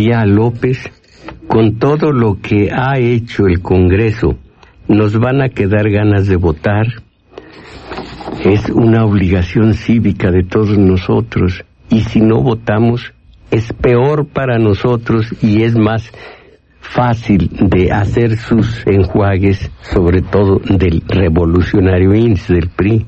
María 0.00 0.24
López, 0.24 0.78
con 1.46 1.78
todo 1.78 2.10
lo 2.10 2.38
que 2.40 2.70
ha 2.72 2.98
hecho 2.98 3.44
el 3.46 3.60
Congreso, 3.60 4.38
nos 4.88 5.18
van 5.18 5.42
a 5.42 5.50
quedar 5.50 5.90
ganas 5.90 6.26
de 6.26 6.36
votar. 6.36 6.86
Es 8.42 8.70
una 8.70 9.04
obligación 9.04 9.74
cívica 9.74 10.30
de 10.30 10.42
todos 10.42 10.78
nosotros 10.78 11.66
y 11.90 12.00
si 12.00 12.22
no 12.22 12.40
votamos 12.40 13.12
es 13.50 13.74
peor 13.74 14.26
para 14.26 14.58
nosotros 14.58 15.26
y 15.42 15.64
es 15.64 15.76
más 15.76 16.10
fácil 16.80 17.50
de 17.68 17.92
hacer 17.92 18.38
sus 18.38 18.86
enjuagues, 18.86 19.70
sobre 19.82 20.22
todo 20.22 20.62
del 20.64 21.02
revolucionario 21.06 22.14
índice 22.14 22.54
del 22.54 22.70
PRI. 22.70 23.04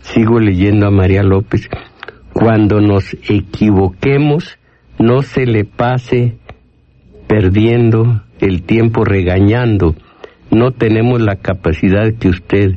Sigo 0.00 0.40
leyendo 0.40 0.88
a 0.88 0.90
María 0.90 1.22
López. 1.22 1.68
Cuando 2.32 2.80
nos 2.80 3.14
equivoquemos, 3.28 4.58
no 4.98 5.22
se 5.22 5.46
le 5.46 5.64
pase 5.64 6.36
perdiendo 7.26 8.22
el 8.40 8.62
tiempo 8.62 9.04
regañando. 9.04 9.94
No 10.50 10.72
tenemos 10.72 11.20
la 11.20 11.36
capacidad 11.36 12.12
que 12.14 12.28
usted. 12.28 12.76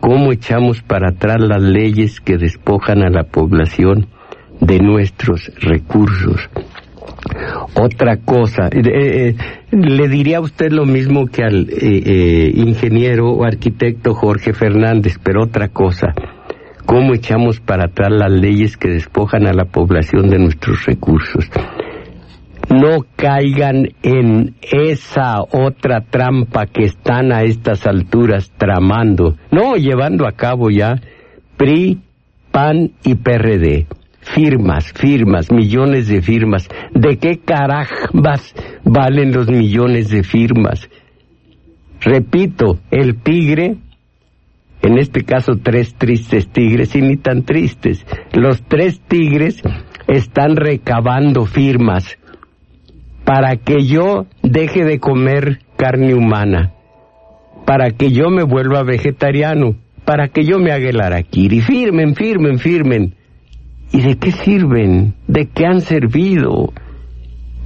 ¿Cómo 0.00 0.32
echamos 0.32 0.82
para 0.82 1.10
atrás 1.10 1.38
las 1.40 1.62
leyes 1.62 2.20
que 2.20 2.38
despojan 2.38 3.02
a 3.02 3.10
la 3.10 3.24
población 3.24 4.06
de 4.60 4.78
nuestros 4.78 5.50
recursos? 5.60 6.48
Otra 7.74 8.18
cosa, 8.18 8.68
eh, 8.68 8.80
eh, 8.84 9.34
le 9.72 10.08
diría 10.08 10.38
a 10.38 10.40
usted 10.40 10.70
lo 10.70 10.84
mismo 10.84 11.26
que 11.26 11.42
al 11.42 11.68
eh, 11.70 12.50
ingeniero 12.54 13.30
o 13.30 13.44
arquitecto 13.44 14.14
Jorge 14.14 14.52
Fernández, 14.52 15.18
pero 15.22 15.42
otra 15.42 15.68
cosa, 15.68 16.14
¿cómo 16.88 17.12
echamos 17.12 17.60
para 17.60 17.84
atrás 17.84 18.10
las 18.10 18.32
leyes 18.32 18.78
que 18.78 18.88
despojan 18.88 19.46
a 19.46 19.52
la 19.52 19.66
población 19.66 20.30
de 20.30 20.38
nuestros 20.38 20.86
recursos? 20.86 21.44
No 22.70 23.04
caigan 23.14 23.88
en 24.02 24.54
esa 24.62 25.42
otra 25.42 26.00
trampa 26.00 26.64
que 26.64 26.84
están 26.84 27.30
a 27.30 27.42
estas 27.42 27.86
alturas 27.86 28.50
tramando, 28.56 29.36
no 29.50 29.76
llevando 29.76 30.26
a 30.26 30.32
cabo 30.32 30.70
ya 30.70 30.96
PRI, 31.58 32.00
PAN 32.50 32.92
y 33.04 33.14
PRD 33.16 33.86
firmas, 34.20 34.92
firmas, 34.92 35.50
millones 35.50 36.08
de 36.08 36.20
firmas. 36.20 36.68
¿De 36.92 37.16
qué 37.16 37.38
carajbas 37.38 38.54
valen 38.84 39.32
los 39.32 39.48
millones 39.48 40.10
de 40.10 40.22
firmas? 40.22 40.88
Repito, 42.00 42.78
el 42.90 43.16
tigre, 43.22 43.76
en 44.82 44.98
este 44.98 45.24
caso 45.24 45.52
tres 45.62 45.94
tristes 45.94 46.48
tigres 46.48 46.94
y 46.94 47.02
ni 47.02 47.16
tan 47.16 47.42
tristes, 47.42 48.06
los 48.32 48.62
tres 48.62 49.00
tigres 49.00 49.62
están 50.06 50.56
recabando 50.56 51.46
firmas 51.46 52.18
para 53.24 53.56
que 53.56 53.84
yo 53.84 54.26
deje 54.42 54.84
de 54.84 55.00
comer 55.00 55.58
carne 55.76 56.14
humana, 56.14 56.72
para 57.66 57.90
que 57.90 58.10
yo 58.10 58.30
me 58.30 58.42
vuelva 58.42 58.82
vegetariano, 58.82 59.74
para 60.04 60.28
que 60.28 60.44
yo 60.44 60.58
me 60.58 60.72
haga 60.72 60.88
el 60.88 61.00
araquiri. 61.00 61.60
Firmen, 61.60 62.14
firmen, 62.14 62.58
firmen. 62.58 63.14
¿Y 63.92 64.00
de 64.00 64.16
qué 64.16 64.32
sirven? 64.32 65.14
¿De 65.26 65.48
qué 65.48 65.66
han 65.66 65.82
servido? 65.82 66.72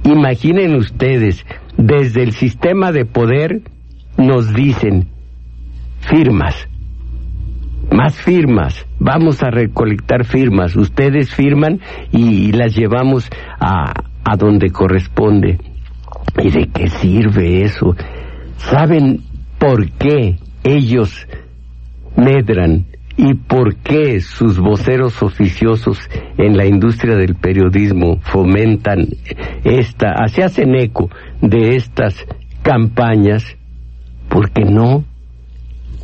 Imaginen 0.03 0.75
ustedes, 0.75 1.45
desde 1.77 2.23
el 2.23 2.33
sistema 2.33 2.91
de 2.91 3.05
poder 3.05 3.61
nos 4.17 4.53
dicen, 4.53 5.07
firmas, 6.01 6.67
más 7.91 8.15
firmas, 8.15 8.85
vamos 8.99 9.43
a 9.43 9.49
recolectar 9.49 10.25
firmas, 10.25 10.75
ustedes 10.75 11.33
firman 11.33 11.79
y 12.11 12.51
las 12.51 12.75
llevamos 12.75 13.29
a, 13.59 13.93
a 14.23 14.35
donde 14.37 14.71
corresponde. 14.71 15.59
¿Y 16.41 16.49
de 16.49 16.67
qué 16.67 16.89
sirve 16.89 17.63
eso? 17.63 17.95
¿Saben 18.57 19.21
por 19.59 19.91
qué 19.91 20.37
ellos 20.63 21.27
medran 22.15 22.85
y 23.15 23.35
por 23.35 23.75
qué 23.75 24.21
sus 24.21 24.59
voceros 24.59 25.21
oficiosos 25.21 25.99
en 26.37 26.57
la 26.57 26.65
industria 26.65 27.15
del 27.15 27.35
periodismo 27.35 28.19
fomentan 28.21 29.07
esta, 29.63 30.27
se 30.27 30.43
hacen 30.43 30.75
eco 30.75 31.09
de 31.41 31.75
estas 31.75 32.25
campañas, 32.63 33.45
porque 34.29 34.63
no 34.63 35.03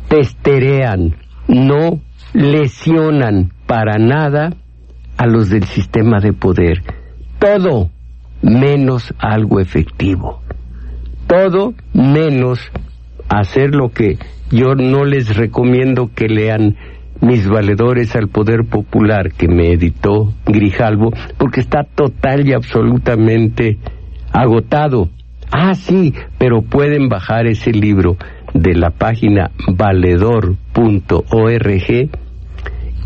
testerean, 0.08 1.16
no 1.50 2.00
lesionan 2.32 3.52
para 3.66 3.98
nada 3.98 4.54
a 5.16 5.26
los 5.26 5.50
del 5.50 5.64
sistema 5.64 6.20
de 6.20 6.32
poder. 6.32 6.82
Todo 7.38 7.90
menos 8.42 9.12
algo 9.18 9.60
efectivo. 9.60 10.40
Todo 11.26 11.74
menos 11.92 12.60
hacer 13.28 13.74
lo 13.74 13.90
que 13.90 14.18
yo 14.50 14.74
no 14.74 15.04
les 15.04 15.36
recomiendo 15.36 16.10
que 16.14 16.28
lean 16.28 16.76
mis 17.20 17.46
valedores 17.48 18.16
al 18.16 18.28
poder 18.28 18.64
popular 18.64 19.32
que 19.32 19.46
me 19.46 19.72
editó 19.72 20.32
Grijalvo, 20.46 21.12
porque 21.36 21.60
está 21.60 21.84
total 21.84 22.48
y 22.48 22.54
absolutamente 22.54 23.78
agotado. 24.32 25.10
Ah, 25.52 25.74
sí, 25.74 26.14
pero 26.38 26.62
pueden 26.62 27.08
bajar 27.08 27.46
ese 27.46 27.72
libro 27.72 28.16
de 28.54 28.74
la 28.74 28.90
página 28.90 29.50
valedor.org 29.68 30.56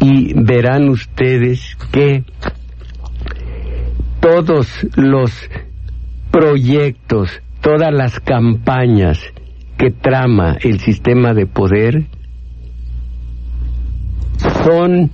y 0.01 0.35
verán 0.35 0.89
ustedes 0.89 1.77
que 1.93 2.25
todos 4.21 4.69
los 4.97 5.31
proyectos, 6.31 7.43
todas 7.61 7.93
las 7.93 8.21
campañas 8.21 9.21
que 9.77 9.91
trama 9.91 10.57
el 10.63 10.81
sistema 10.81 11.35
de 11.35 11.47
poder 11.47 12.07
son 14.65 15.11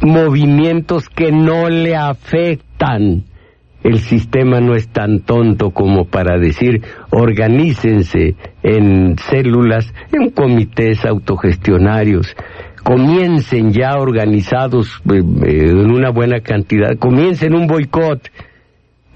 movimientos 0.00 1.08
que 1.08 1.32
no 1.32 1.68
le 1.68 1.96
afectan. 1.96 3.24
El 3.82 3.98
sistema 3.98 4.60
no 4.60 4.74
es 4.74 4.88
tan 4.88 5.20
tonto 5.20 5.70
como 5.70 6.04
para 6.04 6.38
decir 6.38 6.82
organícense 7.10 8.36
en 8.62 9.16
células, 9.18 9.92
en 10.12 10.30
comités 10.30 11.04
autogestionarios, 11.04 12.36
comiencen 12.82 13.72
ya 13.72 13.96
organizados 13.98 15.02
eh, 15.10 15.20
eh, 15.44 15.70
en 15.70 15.90
una 15.90 16.10
buena 16.10 16.40
cantidad, 16.40 16.96
comiencen 16.98 17.54
un 17.54 17.66
boicot 17.66 18.30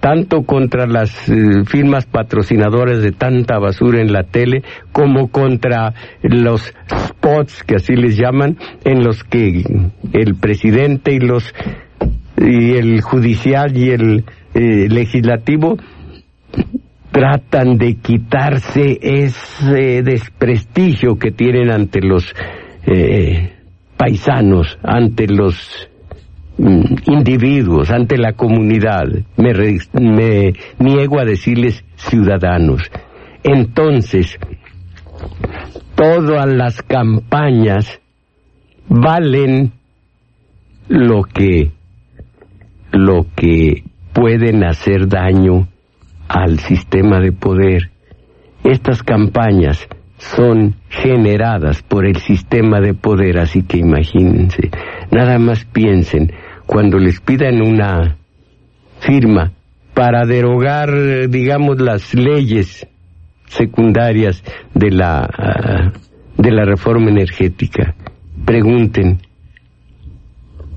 tanto 0.00 0.42
contra 0.42 0.86
las 0.86 1.28
eh, 1.28 1.64
firmas 1.66 2.06
patrocinadoras 2.06 3.02
de 3.02 3.12
tanta 3.12 3.58
basura 3.58 4.00
en 4.00 4.12
la 4.12 4.24
tele 4.24 4.62
como 4.92 5.28
contra 5.28 5.94
los 6.22 6.72
spots 6.88 7.64
que 7.64 7.76
así 7.76 7.96
les 7.96 8.16
llaman 8.16 8.56
en 8.84 9.02
los 9.02 9.24
que 9.24 9.64
el 10.12 10.34
presidente 10.36 11.12
y 11.12 11.18
los 11.18 11.52
y 12.38 12.76
el 12.76 13.00
judicial 13.00 13.76
y 13.76 13.90
el 13.90 14.24
eh, 14.56 14.88
legislativo 14.88 15.76
tratan 17.12 17.78
de 17.78 17.94
quitarse 17.96 18.98
ese 19.00 20.02
desprestigio 20.02 21.18
que 21.18 21.30
tienen 21.30 21.70
ante 21.70 22.00
los 22.00 22.34
eh, 22.86 23.52
paisanos, 23.96 24.78
ante 24.82 25.26
los 25.26 25.88
Mm, 26.58 27.10
individuos, 27.12 27.90
ante 27.90 28.16
la 28.16 28.32
comunidad, 28.32 29.04
me, 29.36 29.52
me 29.92 30.54
niego 30.78 31.20
a 31.20 31.26
decirles 31.26 31.84
ciudadanos. 31.96 32.80
Entonces, 33.42 34.38
todas 35.94 36.46
las 36.46 36.80
campañas 36.80 38.00
valen 38.88 39.72
lo 40.88 41.24
que 41.24 41.72
lo 42.92 43.26
que 43.36 43.84
pueden 44.16 44.64
hacer 44.64 45.08
daño 45.08 45.68
al 46.26 46.58
sistema 46.58 47.20
de 47.20 47.32
poder. 47.32 47.90
Estas 48.64 49.02
campañas 49.02 49.86
son 50.16 50.76
generadas 50.88 51.82
por 51.82 52.06
el 52.06 52.16
sistema 52.16 52.80
de 52.80 52.94
poder, 52.94 53.38
así 53.38 53.62
que 53.62 53.76
imagínense, 53.76 54.70
nada 55.10 55.38
más 55.38 55.66
piensen, 55.66 56.32
cuando 56.64 56.98
les 56.98 57.20
pidan 57.20 57.60
una 57.60 58.16
firma 59.00 59.52
para 59.92 60.24
derogar, 60.24 61.28
digamos, 61.28 61.78
las 61.78 62.14
leyes 62.14 62.86
secundarias 63.48 64.42
de 64.72 64.92
la, 64.92 65.28
ah, 65.30 65.92
de 66.38 66.50
la 66.52 66.64
reforma 66.64 67.10
energética, 67.10 67.94
pregunten, 68.46 69.18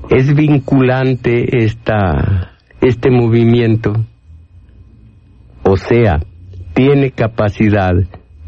¿es 0.09 0.35
vinculante 0.35 1.63
esta, 1.63 2.58
este 2.81 3.09
movimiento? 3.09 3.93
O 5.63 5.77
sea, 5.77 6.19
tiene 6.73 7.11
capacidad 7.11 7.93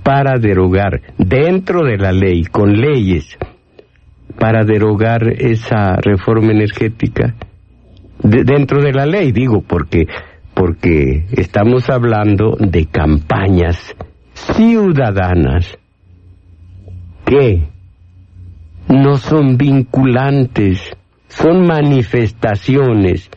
para 0.04 0.40
derogar 0.40 1.02
dentro 1.18 1.86
de 1.86 1.98
la 1.98 2.12
ley, 2.12 2.44
con 2.44 2.74
leyes, 2.74 3.38
para 4.40 4.64
derogar 4.64 5.28
esa 5.28 5.96
reforma 5.98 6.52
energética 6.52 7.36
dentro 8.24 8.82
de 8.82 8.94
la 8.94 9.06
ley, 9.06 9.32
digo, 9.32 9.62
porque 9.62 10.08
porque 10.54 11.26
estamos 11.32 11.90
hablando 11.90 12.56
de 12.60 12.86
campañas 12.86 13.96
ciudadanas 14.34 15.78
que 17.26 17.64
no 18.90 19.18
son 19.18 19.58
vinculantes, 19.58 20.92
son 21.30 21.66
manifestaciones 21.66 23.30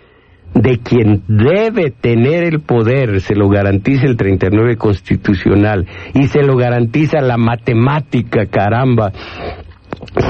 de 0.54 0.78
quien 0.78 1.22
debe 1.26 1.90
tener 1.90 2.44
el 2.44 2.60
poder, 2.60 3.20
se 3.20 3.34
lo 3.34 3.48
garantiza 3.48 4.06
el 4.06 4.16
39 4.16 4.76
constitucional 4.76 5.86
y 6.14 6.28
se 6.28 6.42
lo 6.42 6.56
garantiza 6.56 7.20
la 7.20 7.36
matemática, 7.36 8.46
caramba, 8.46 9.12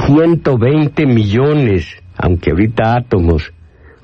120 0.06 1.06
millones, 1.06 2.02
aunque 2.16 2.52
ahorita 2.52 2.96
átomos, 2.96 3.52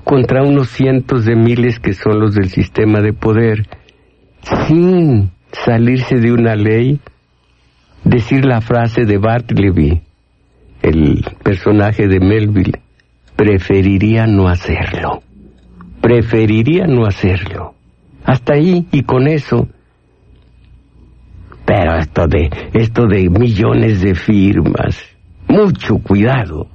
contra 0.03 0.43
unos 0.43 0.69
cientos 0.69 1.25
de 1.25 1.35
miles 1.35 1.79
que 1.79 1.93
son 1.93 2.19
los 2.19 2.35
del 2.35 2.49
sistema 2.49 3.01
de 3.01 3.13
poder, 3.13 3.67
sin 4.67 5.31
salirse 5.51 6.17
de 6.17 6.31
una 6.31 6.55
ley, 6.55 6.99
decir 8.03 8.45
la 8.45 8.61
frase 8.61 9.05
de 9.05 9.17
Bartleby, 9.17 10.01
el 10.83 11.25
personaje 11.43 12.07
de 12.07 12.19
Melville, 12.19 12.79
preferiría 13.35 14.27
no 14.27 14.47
hacerlo 14.47 15.21
preferiría 16.01 16.87
no 16.87 17.05
hacerlo. 17.05 17.75
Hasta 18.25 18.53
ahí 18.53 18.87
y 18.91 19.03
con 19.03 19.27
eso. 19.27 19.67
Pero 21.65 21.97
esto 21.97 22.27
de 22.27 22.49
esto 22.73 23.07
de 23.07 23.29
millones 23.29 24.01
de 24.01 24.15
firmas, 24.15 24.97
mucho 25.47 25.99
cuidado. 25.99 26.67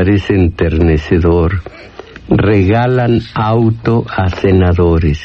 Parece 0.00 0.34
enternecedor. 0.34 1.60
Regalan 2.30 3.20
auto 3.34 4.06
a 4.08 4.30
senadores. 4.30 5.20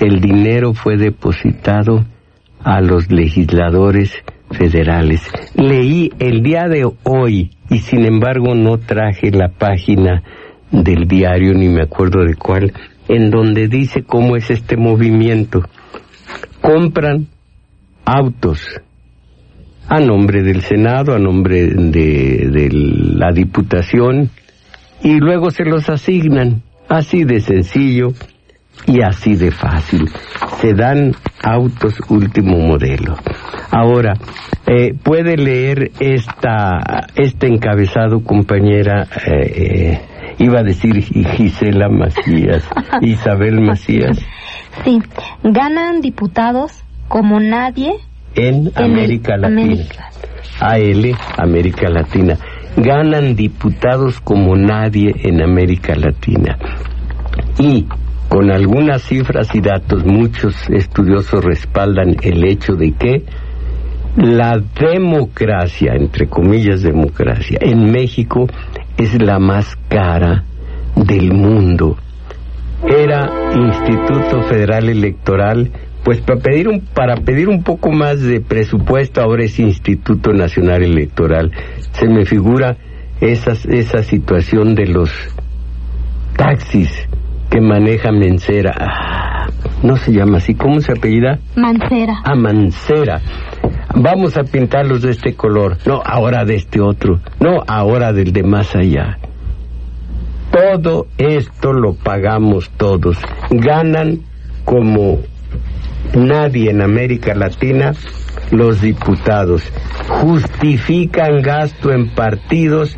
El 0.00 0.22
dinero 0.22 0.72
fue 0.72 0.96
depositado 0.96 2.06
a 2.64 2.80
los 2.80 3.12
legisladores 3.12 4.14
federales. 4.52 5.20
Leí 5.54 6.10
el 6.18 6.42
día 6.42 6.66
de 6.66 6.90
hoy 7.02 7.50
y 7.68 7.78
sin 7.80 8.06
embargo 8.06 8.54
no 8.54 8.78
traje 8.78 9.30
la 9.32 9.48
página 9.48 10.22
del 10.70 11.06
diario, 11.06 11.52
ni 11.52 11.68
me 11.68 11.82
acuerdo 11.82 12.24
de 12.24 12.36
cuál, 12.36 12.72
en 13.08 13.30
donde 13.30 13.68
dice 13.68 14.02
cómo 14.02 14.36
es 14.36 14.50
este 14.50 14.78
movimiento. 14.78 15.60
Compran 16.62 17.26
autos 18.06 18.80
a 19.88 20.00
nombre 20.00 20.42
del 20.42 20.62
Senado, 20.62 21.14
a 21.14 21.18
nombre 21.18 21.66
de, 21.66 22.48
de 22.50 22.68
la 23.16 23.32
Diputación, 23.32 24.30
y 25.02 25.18
luego 25.18 25.50
se 25.50 25.64
los 25.64 25.88
asignan, 25.88 26.62
así 26.88 27.24
de 27.24 27.40
sencillo 27.40 28.08
y 28.86 29.02
así 29.02 29.34
de 29.36 29.50
fácil. 29.50 30.08
Se 30.60 30.74
dan 30.74 31.12
autos 31.42 31.94
último 32.08 32.58
modelo. 32.58 33.16
Ahora, 33.70 34.14
eh, 34.66 34.94
puede 34.94 35.36
leer 35.36 35.90
esta, 36.00 37.06
este 37.14 37.46
encabezado, 37.46 38.22
compañera, 38.22 39.06
eh, 39.26 39.52
eh, 39.54 40.00
iba 40.38 40.60
a 40.60 40.62
decir 40.62 41.02
Gisela 41.02 41.88
Macías, 41.88 42.68
Isabel 43.00 43.60
Macías. 43.60 44.18
Sí, 44.84 44.98
ganan 45.42 46.00
diputados 46.00 46.82
como 47.08 47.40
nadie 47.40 47.92
en, 48.34 48.70
América 48.74 49.36
Latina. 49.36 49.84
AL, 50.60 51.16
América 51.38 51.88
Latina. 51.88 52.36
Ganan 52.76 53.34
diputados 53.34 54.20
como 54.20 54.54
nadie 54.54 55.14
en 55.22 55.42
América 55.42 55.94
Latina. 55.94 56.58
Y 57.58 57.86
con 58.28 58.50
algunas 58.50 59.02
cifras 59.02 59.54
y 59.54 59.60
datos, 59.60 60.04
muchos 60.04 60.68
estudiosos 60.68 61.44
respaldan 61.44 62.16
el 62.22 62.44
hecho 62.44 62.74
de 62.74 62.92
que 62.92 63.24
la 64.16 64.58
democracia, 64.80 65.94
entre 65.94 66.26
comillas 66.28 66.82
democracia, 66.82 67.58
en 67.60 67.90
México 67.90 68.46
es 68.96 69.20
la 69.22 69.38
más 69.38 69.76
cara 69.88 70.44
del 70.94 71.32
mundo. 71.32 71.96
Era 72.84 73.30
Instituto 73.54 74.42
Federal 74.42 74.88
Electoral 74.88 75.70
pues 76.06 76.20
para 76.20 76.38
pedir 76.38 76.68
un 76.68 76.82
para 76.82 77.16
pedir 77.16 77.48
un 77.48 77.64
poco 77.64 77.90
más 77.90 78.22
de 78.22 78.40
presupuesto 78.40 79.20
ahora 79.20 79.42
es 79.42 79.58
Instituto 79.58 80.32
Nacional 80.32 80.84
Electoral. 80.84 81.50
Se 81.90 82.06
me 82.06 82.24
figura 82.24 82.76
esa 83.20 83.54
esa 83.68 84.04
situación 84.04 84.76
de 84.76 84.86
los 84.86 85.10
taxis 86.36 87.08
que 87.50 87.60
maneja 87.60 88.12
Mencera. 88.12 88.72
Ah, 88.78 89.48
no 89.82 89.96
se 89.96 90.12
llama 90.12 90.36
así 90.36 90.54
cómo 90.54 90.80
se 90.80 90.92
apellida 90.92 91.40
Mancera. 91.56 92.20
Ah 92.22 92.36
Mancera. 92.36 93.20
Vamos 93.96 94.36
a 94.36 94.44
pintarlos 94.44 95.02
de 95.02 95.10
este 95.10 95.34
color. 95.34 95.78
No 95.86 96.02
ahora 96.04 96.44
de 96.44 96.54
este 96.54 96.80
otro. 96.80 97.18
No 97.40 97.64
ahora 97.66 98.12
del 98.12 98.32
de 98.32 98.44
más 98.44 98.76
allá 98.76 99.18
todo 100.56 101.08
esto 101.18 101.74
lo 101.74 101.92
pagamos 101.96 102.70
todos 102.78 103.18
ganan 103.50 104.20
como 104.64 105.18
nadie 106.14 106.70
en 106.70 106.80
América 106.80 107.34
Latina, 107.34 107.92
los 108.50 108.80
diputados 108.80 109.70
justifican 110.08 111.42
gasto 111.42 111.92
en 111.92 112.08
partidos 112.08 112.96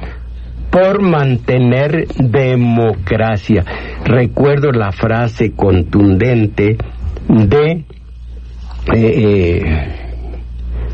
por 0.70 1.02
mantener 1.02 2.06
democracia. 2.14 3.64
Recuerdo 4.04 4.70
la 4.70 4.92
frase 4.92 5.50
contundente 5.50 6.76
de 7.28 7.70
eh, 7.72 7.84
eh, 8.94 9.62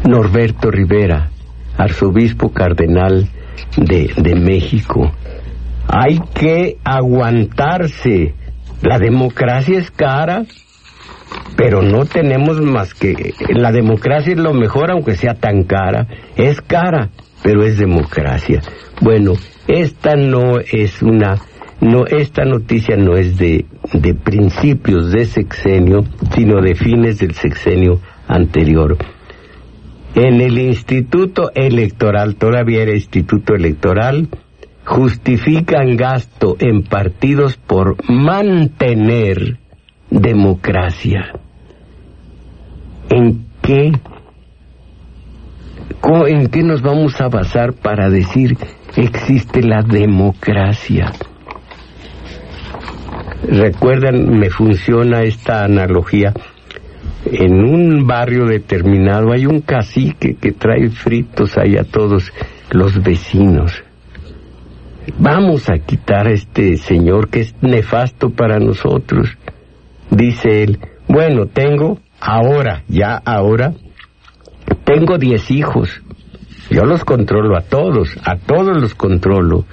Norberto 0.09 0.71
Rivera, 0.71 1.29
arzobispo 1.77 2.53
cardenal 2.55 3.29
de, 3.77 4.11
de 4.17 4.35
México. 4.35 5.13
Hay 5.89 6.21
que 6.35 6.79
aguantarse. 6.85 8.35
La 8.83 8.99
democracia 8.99 9.79
es 9.79 9.91
cara, 9.91 10.45
pero 11.57 11.83
no 11.83 12.05
tenemos 12.05 12.61
más 12.61 12.95
que 12.95 13.33
la 13.49 13.73
democracia 13.73 14.33
es 14.33 14.39
lo 14.39 14.53
mejor 14.53 14.91
aunque 14.91 15.17
sea 15.17 15.35
tan 15.35 15.65
cara. 15.65 16.07
Es 16.37 16.61
cara 16.61 17.11
pero 17.45 17.63
es 17.63 17.79
democracia. 17.79 18.63
Bueno 19.01 19.35
esta 19.69 20.17
no 20.17 20.59
es 20.59 21.03
una 21.03 21.37
no 21.81 22.07
esta 22.07 22.45
noticia 22.45 22.97
no 22.97 23.17
es 23.17 23.37
de 23.37 23.67
de 23.93 24.15
principios 24.15 25.13
de 25.13 25.27
sexenio 25.27 26.05
sino 26.35 26.61
de 26.61 26.75
fines 26.75 27.19
del 27.19 27.35
sexenio 27.35 28.01
anterior. 28.27 28.97
En 30.15 30.41
el 30.41 30.59
instituto 30.59 31.51
electoral 31.55 32.37
todavía 32.37 32.83
era 32.83 32.95
instituto 32.95 33.55
electoral 33.55 34.29
justifican 34.85 35.97
gasto 35.97 36.57
en 36.59 36.83
partidos 36.83 37.57
por 37.57 37.97
mantener 38.09 39.59
democracia. 40.11 41.33
¿En 43.09 43.47
qué, 43.63 43.93
en 46.27 46.47
qué 46.49 46.63
nos 46.63 46.83
vamos 46.83 47.21
a 47.21 47.29
basar 47.29 47.73
para 47.73 48.11
decir 48.11 48.57
existe 48.97 49.63
la 49.63 49.83
democracia? 49.83 51.13
Recuerdan, 53.49 54.39
me 54.39 54.51
funciona 54.51 55.23
esta 55.23 55.65
analogía. 55.65 56.33
En 57.27 57.65
un 57.65 58.07
barrio 58.07 58.47
determinado 58.47 59.33
hay 59.33 59.47
un 59.47 59.61
cacique 59.61 60.37
que 60.37 60.53
trae 60.53 60.91
fritos 60.91 61.57
ahí 61.57 61.77
a 61.77 61.85
todos 61.85 62.33
los 62.71 63.03
vecinos. 63.03 63.83
Vamos 65.19 65.69
a 65.71 65.79
quitar 65.79 66.27
a 66.27 66.33
este 66.33 66.77
señor 66.77 67.29
que 67.29 67.41
es 67.41 67.55
nefasto 67.63 68.31
para 68.31 68.59
nosotros 68.59 69.37
dice 70.11 70.63
él, 70.63 70.79
bueno, 71.09 71.47
tengo 71.47 72.01
ahora, 72.21 72.83
ya 72.89 73.17
ahora, 73.25 73.75
Tengo 74.85 75.19
diez 75.19 75.51
hijos. 75.51 76.03
Yo 76.71 76.85
los 76.85 77.05
controlo 77.05 77.57
a 77.57 77.63
todos, 77.63 78.17
a 78.25 78.37
todos 78.37 78.81
los 78.81 78.95
controlo. 78.95 79.65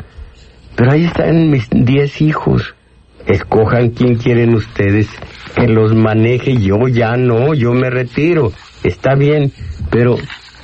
Pero 0.75 0.91
ahí 0.91 1.05
están 1.05 1.49
mis 1.49 1.69
diez 1.69 2.21
hijos. 2.21 2.75
Escojan 3.25 3.89
quién 3.91 4.15
quieren 4.15 4.53
ustedes 4.55 5.09
que 5.55 5.67
los 5.67 5.93
maneje. 5.93 6.57
Yo 6.57 6.87
ya 6.87 7.15
no, 7.17 7.53
yo 7.53 7.73
me 7.73 7.89
retiro. 7.89 8.51
Está 8.83 9.15
bien, 9.15 9.51
pero 9.89 10.17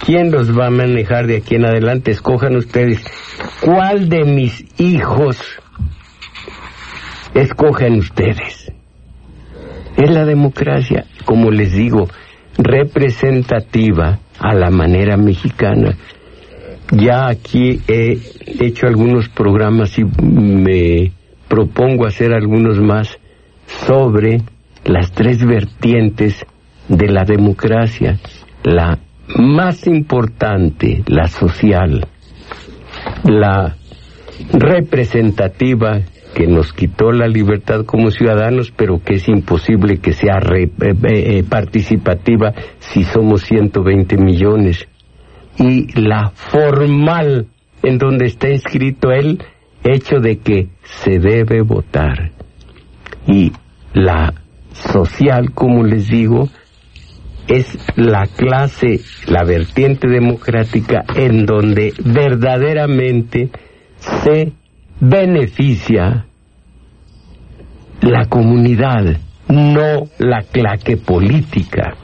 ¿quién 0.06 0.32
los 0.32 0.58
va 0.58 0.68
a 0.68 0.72
manejar 0.72 1.28
de 1.28 1.38
aquí 1.38 1.56
en 1.56 1.66
adelante? 1.66 2.12
Escojan 2.12 2.56
ustedes. 2.56 3.04
¿Cuál 3.62 4.10
de 4.10 4.24
mis 4.24 4.66
hijos 4.80 5.38
escogen 7.34 8.00
ustedes? 8.00 8.72
Es 9.98 10.12
la 10.12 10.26
democracia, 10.26 11.06
como 11.26 11.52
les 11.52 11.74
digo, 11.74 12.08
representativa 12.58 14.20
a 14.40 14.54
la 14.54 14.70
manera 14.70 15.18
mexicana. 15.18 15.98
Ya 16.92 17.28
aquí 17.28 17.82
he 17.88 18.18
hecho 18.60 18.88
algunos 18.88 19.28
programas 19.30 19.98
y 20.00 20.06
me 20.06 21.12
propongo 21.48 22.06
hacer 22.06 22.34
algunos 22.34 22.80
más 22.80 23.18
sobre 23.86 24.42
las 24.86 25.12
tres 25.12 25.44
vertientes 25.46 26.46
de 26.88 27.08
la 27.10 27.24
democracia. 27.26 28.20
La 28.64 29.00
más 29.36 29.88
importante, 29.88 31.04
la 31.08 31.28
social, 31.28 32.08
la 33.24 33.76
representativa, 34.54 36.02
que 36.34 36.46
nos 36.46 36.72
quitó 36.72 37.12
la 37.12 37.28
libertad 37.28 37.84
como 37.86 38.12
ciudadanos, 38.12 38.72
pero 38.72 39.02
que 39.04 39.16
es 39.16 39.28
imposible 39.28 39.98
que 39.98 40.14
sea 40.14 40.38
eh, 40.56 40.70
eh, 40.82 40.94
eh, 41.04 41.44
participativa 41.44 42.54
si 42.78 43.04
somos 43.04 43.42
120 43.42 44.18
millones. 44.18 44.88
Y 45.58 46.00
la 46.00 46.30
formal, 46.30 47.48
en 47.82 47.98
donde 47.98 48.26
está 48.26 48.50
escrito 48.50 49.10
el 49.10 49.44
hecho 49.84 50.20
de 50.20 50.38
que 50.38 50.68
se 50.84 51.18
debe 51.18 51.64
votar. 51.64 52.32
Y 53.26 53.52
la 53.94 54.34
social, 54.74 55.54
como 55.54 55.84
les 55.84 56.08
digo, 56.08 56.50
es 57.48 57.78
la 57.96 58.26
clase, 58.28 59.00
la 59.28 59.44
vertiente 59.44 60.08
democrática 60.08 61.04
en 61.16 61.46
donde 61.46 61.94
verdaderamente 62.04 63.50
se 64.00 64.54
beneficia 65.00 66.26
la 68.02 68.26
comunidad, 68.26 69.18
no 69.48 70.08
la 70.20 70.44
claque 70.44 70.98
política. 70.98 71.96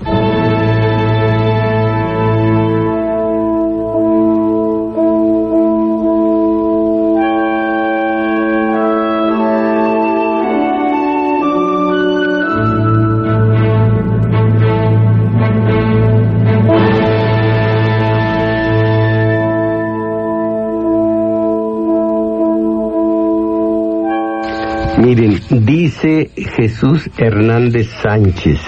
Miren, 24.97 25.39
dice 25.49 26.29
Jesús 26.35 27.09
Hernández 27.17 27.89
Sánchez, 28.01 28.59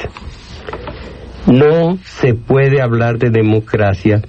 no 1.47 1.97
se 2.03 2.33
puede 2.33 2.81
hablar 2.81 3.19
de 3.19 3.29
democracia 3.29 4.21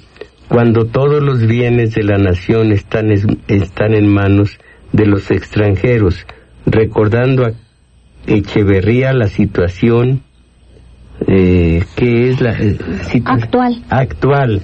cuando 0.49 0.85
todos 0.87 1.23
los 1.23 1.47
bienes 1.47 1.95
de 1.95 2.05
la 2.05 2.19
nación 2.19 2.73
están, 2.73 3.11
están 3.49 3.95
en 3.95 4.09
manos 4.09 4.59
de 4.93 5.07
los 5.07 5.31
extranjeros, 5.31 6.27
recordando 6.67 7.47
a 7.47 7.53
Echeverría 8.27 9.13
la 9.13 9.29
situación 9.29 10.23
eh, 11.27 11.83
que 11.97 12.31
es 12.31 12.41
la 12.41 12.53
eh, 12.53 12.77
actual. 13.25 13.85
actual. 13.89 14.63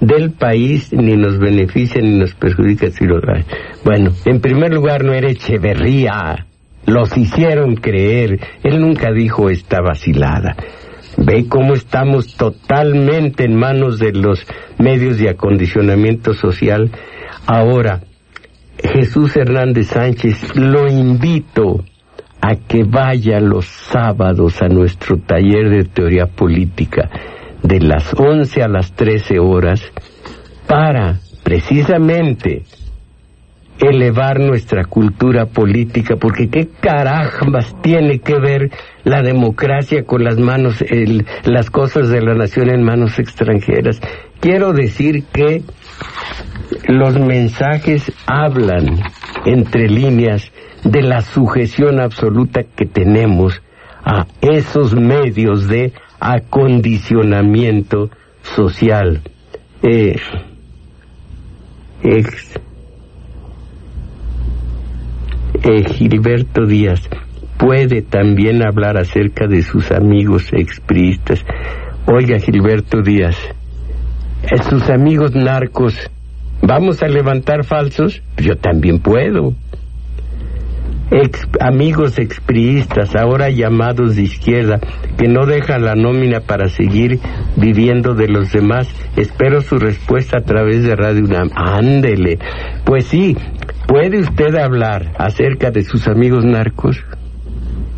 Del 0.00 0.32
país 0.32 0.92
ni 0.92 1.16
nos 1.16 1.38
beneficia 1.38 2.02
ni 2.02 2.18
nos 2.18 2.34
perjudica 2.34 2.90
si 2.90 3.06
lo 3.06 3.20
Bueno, 3.84 4.12
en 4.24 4.40
primer 4.40 4.74
lugar 4.74 5.04
no 5.04 5.12
era 5.14 5.30
Echeverría, 5.30 6.46
los 6.86 7.16
hicieron 7.16 7.76
creer. 7.76 8.40
Él 8.62 8.80
nunca 8.80 9.12
dijo 9.12 9.50
esta 9.50 9.80
vacilada. 9.80 10.56
Ve 11.16 11.46
cómo 11.48 11.74
estamos 11.74 12.34
totalmente 12.36 13.44
en 13.44 13.54
manos 13.54 13.98
de 13.98 14.12
los 14.12 14.44
medios 14.78 15.18
de 15.18 15.30
acondicionamiento 15.30 16.34
social. 16.34 16.90
Ahora, 17.46 18.02
Jesús 18.82 19.36
Hernández 19.36 19.88
Sánchez, 19.88 20.56
lo 20.56 20.88
invito 20.88 21.84
a 22.40 22.56
que 22.56 22.84
vaya 22.84 23.40
los 23.40 23.64
sábados 23.64 24.60
a 24.60 24.68
nuestro 24.68 25.18
taller 25.18 25.70
de 25.70 25.84
teoría 25.84 26.26
política 26.26 27.08
de 27.62 27.80
las 27.80 28.12
11 28.12 28.62
a 28.62 28.68
las 28.68 28.92
13 28.92 29.38
horas 29.38 29.80
para 30.66 31.20
precisamente 31.42 32.64
elevar 33.78 34.40
nuestra 34.40 34.84
cultura 34.84 35.46
política, 35.46 36.16
porque 36.16 36.48
qué 36.48 36.68
carajmas 36.80 37.74
tiene 37.82 38.20
que 38.20 38.38
ver 38.38 38.70
la 39.02 39.22
democracia 39.22 40.04
con 40.04 40.24
las 40.24 40.38
manos, 40.38 40.84
las 41.44 41.70
cosas 41.70 42.08
de 42.08 42.20
la 42.22 42.34
nación 42.34 42.70
en 42.70 42.82
manos 42.82 43.18
extranjeras. 43.18 44.00
Quiero 44.40 44.72
decir 44.72 45.24
que 45.32 45.62
los 46.86 47.18
mensajes 47.18 48.12
hablan 48.26 49.00
entre 49.44 49.88
líneas 49.88 50.50
de 50.84 51.02
la 51.02 51.22
sujeción 51.22 52.00
absoluta 52.00 52.62
que 52.62 52.86
tenemos 52.86 53.60
a 54.04 54.26
esos 54.40 54.94
medios 54.94 55.66
de 55.66 55.92
acondicionamiento 56.20 58.10
social. 58.42 59.22
Eh, 59.82 60.16
eh, 65.64 65.84
Gilberto 65.84 66.66
Díaz 66.66 67.08
puede 67.58 68.02
también 68.02 68.66
hablar 68.66 68.98
acerca 68.98 69.46
de 69.46 69.62
sus 69.62 69.90
amigos 69.90 70.52
expriistas. 70.52 71.44
Oiga, 72.06 72.38
Gilberto 72.38 73.00
Díaz, 73.00 73.36
sus 74.68 74.90
amigos 74.90 75.34
narcos, 75.34 75.94
¿vamos 76.62 77.02
a 77.02 77.08
levantar 77.08 77.64
falsos? 77.64 78.22
Yo 78.36 78.56
también 78.56 78.98
puedo. 78.98 79.54
Ex, 81.10 81.46
amigos 81.60 82.18
expriistas, 82.18 83.14
ahora 83.14 83.50
llamados 83.50 84.16
de 84.16 84.22
izquierda, 84.22 84.80
que 85.16 85.28
no 85.28 85.46
dejan 85.46 85.84
la 85.84 85.94
nómina 85.94 86.40
para 86.40 86.68
seguir 86.68 87.20
viviendo 87.56 88.14
de 88.14 88.28
los 88.28 88.52
demás. 88.52 88.88
Espero 89.16 89.60
su 89.60 89.78
respuesta 89.78 90.38
a 90.38 90.42
través 90.42 90.82
de 90.82 90.96
Radio 90.96 91.24
UNAM. 91.24 91.50
Ándele. 91.54 92.38
Pues 92.84 93.06
sí, 93.06 93.36
¿Puede 93.86 94.20
usted 94.20 94.54
hablar 94.54 95.12
acerca 95.18 95.70
de 95.70 95.84
sus 95.84 96.08
amigos 96.08 96.44
narcos? 96.44 96.96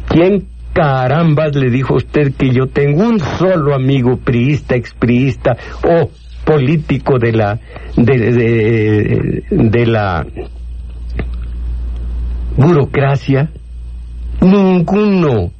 ¿Quién 0.09 0.47
carambas 0.73 1.55
le 1.55 1.71
dijo 1.71 1.95
a 1.95 1.99
usted 1.99 2.35
que 2.35 2.51
yo 2.51 2.67
tengo 2.67 3.09
un 3.09 3.21
solo 3.21 3.75
amigo 3.75 4.17
priista, 4.17 4.75
expriista 4.75 5.57
o 5.85 6.11
político 6.45 7.19
de 7.19 7.33
la 7.33 7.59
de, 7.97 9.43
de 9.51 9.87
la 9.87 10.27
burocracia? 12.57 13.51
Ninguno. 14.41 15.51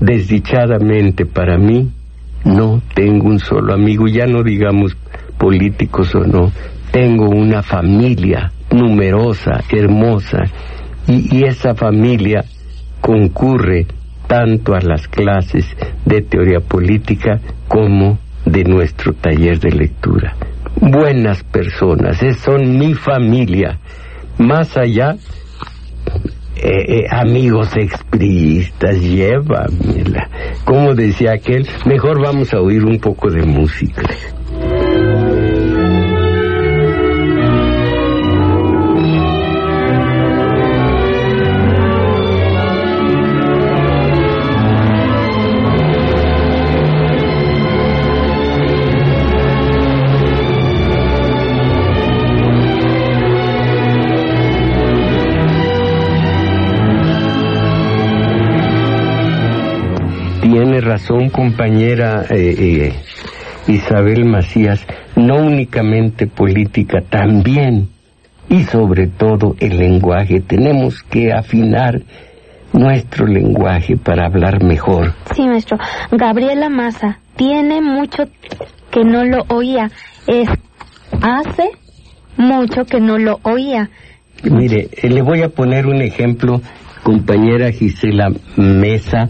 Desdichadamente 0.00 1.26
para 1.26 1.58
mí 1.58 1.90
no 2.44 2.82
tengo 2.94 3.28
un 3.28 3.38
solo 3.38 3.72
amigo, 3.72 4.08
ya 4.08 4.26
no 4.26 4.42
digamos 4.42 4.96
políticos 5.38 6.14
o 6.14 6.20
no, 6.20 6.52
tengo 6.90 7.28
una 7.28 7.62
familia 7.62 8.52
numerosa, 8.70 9.62
hermosa, 9.70 10.38
y, 11.06 11.44
esa 11.44 11.74
familia 11.74 12.44
concurre 13.00 13.86
tanto 14.26 14.74
a 14.74 14.80
las 14.80 15.08
clases 15.08 15.66
de 16.06 16.22
teoría 16.22 16.60
política 16.60 17.40
como 17.68 18.18
de 18.46 18.64
nuestro 18.64 19.12
taller 19.12 19.58
de 19.58 19.72
lectura. 19.72 20.36
Buenas 20.80 21.42
personas, 21.44 22.18
son 22.38 22.78
mi 22.78 22.94
familia. 22.94 23.78
Más 24.38 24.76
allá, 24.76 25.16
eh, 26.62 27.00
eh, 27.00 27.06
amigos 27.10 27.76
expriistas, 27.76 29.00
llévamela. 29.00 30.28
Como 30.64 30.94
decía 30.94 31.32
aquel, 31.32 31.66
mejor 31.86 32.22
vamos 32.22 32.54
a 32.54 32.60
oír 32.60 32.84
un 32.84 32.98
poco 32.98 33.30
de 33.30 33.42
música. 33.42 34.02
Tiene 60.62 60.80
razón 60.80 61.28
compañera 61.28 62.24
eh, 62.30 62.54
eh, 62.56 62.92
Isabel 63.66 64.24
Macías, 64.24 64.86
no 65.16 65.38
únicamente 65.38 66.28
política, 66.28 67.00
también 67.00 67.88
y 68.48 68.62
sobre 68.62 69.08
todo 69.08 69.56
el 69.58 69.76
lenguaje. 69.76 70.40
Tenemos 70.40 71.02
que 71.02 71.32
afinar 71.32 72.00
nuestro 72.72 73.26
lenguaje 73.26 73.96
para 73.96 74.26
hablar 74.26 74.62
mejor. 74.62 75.14
Sí, 75.34 75.42
maestro. 75.42 75.78
Gabriela 76.12 76.68
Maza 76.68 77.18
tiene 77.34 77.80
mucho 77.80 78.28
que 78.92 79.02
no 79.02 79.24
lo 79.24 79.42
oía. 79.48 79.90
Es 80.28 80.48
hace 81.22 81.70
mucho 82.36 82.84
que 82.84 83.00
no 83.00 83.18
lo 83.18 83.40
oía. 83.42 83.90
Mire, 84.44 84.90
eh, 84.92 85.08
le 85.08 85.22
voy 85.22 85.42
a 85.42 85.48
poner 85.48 85.88
un 85.88 86.02
ejemplo, 86.02 86.60
compañera 87.02 87.72
Gisela 87.72 88.30
Mesa. 88.56 89.28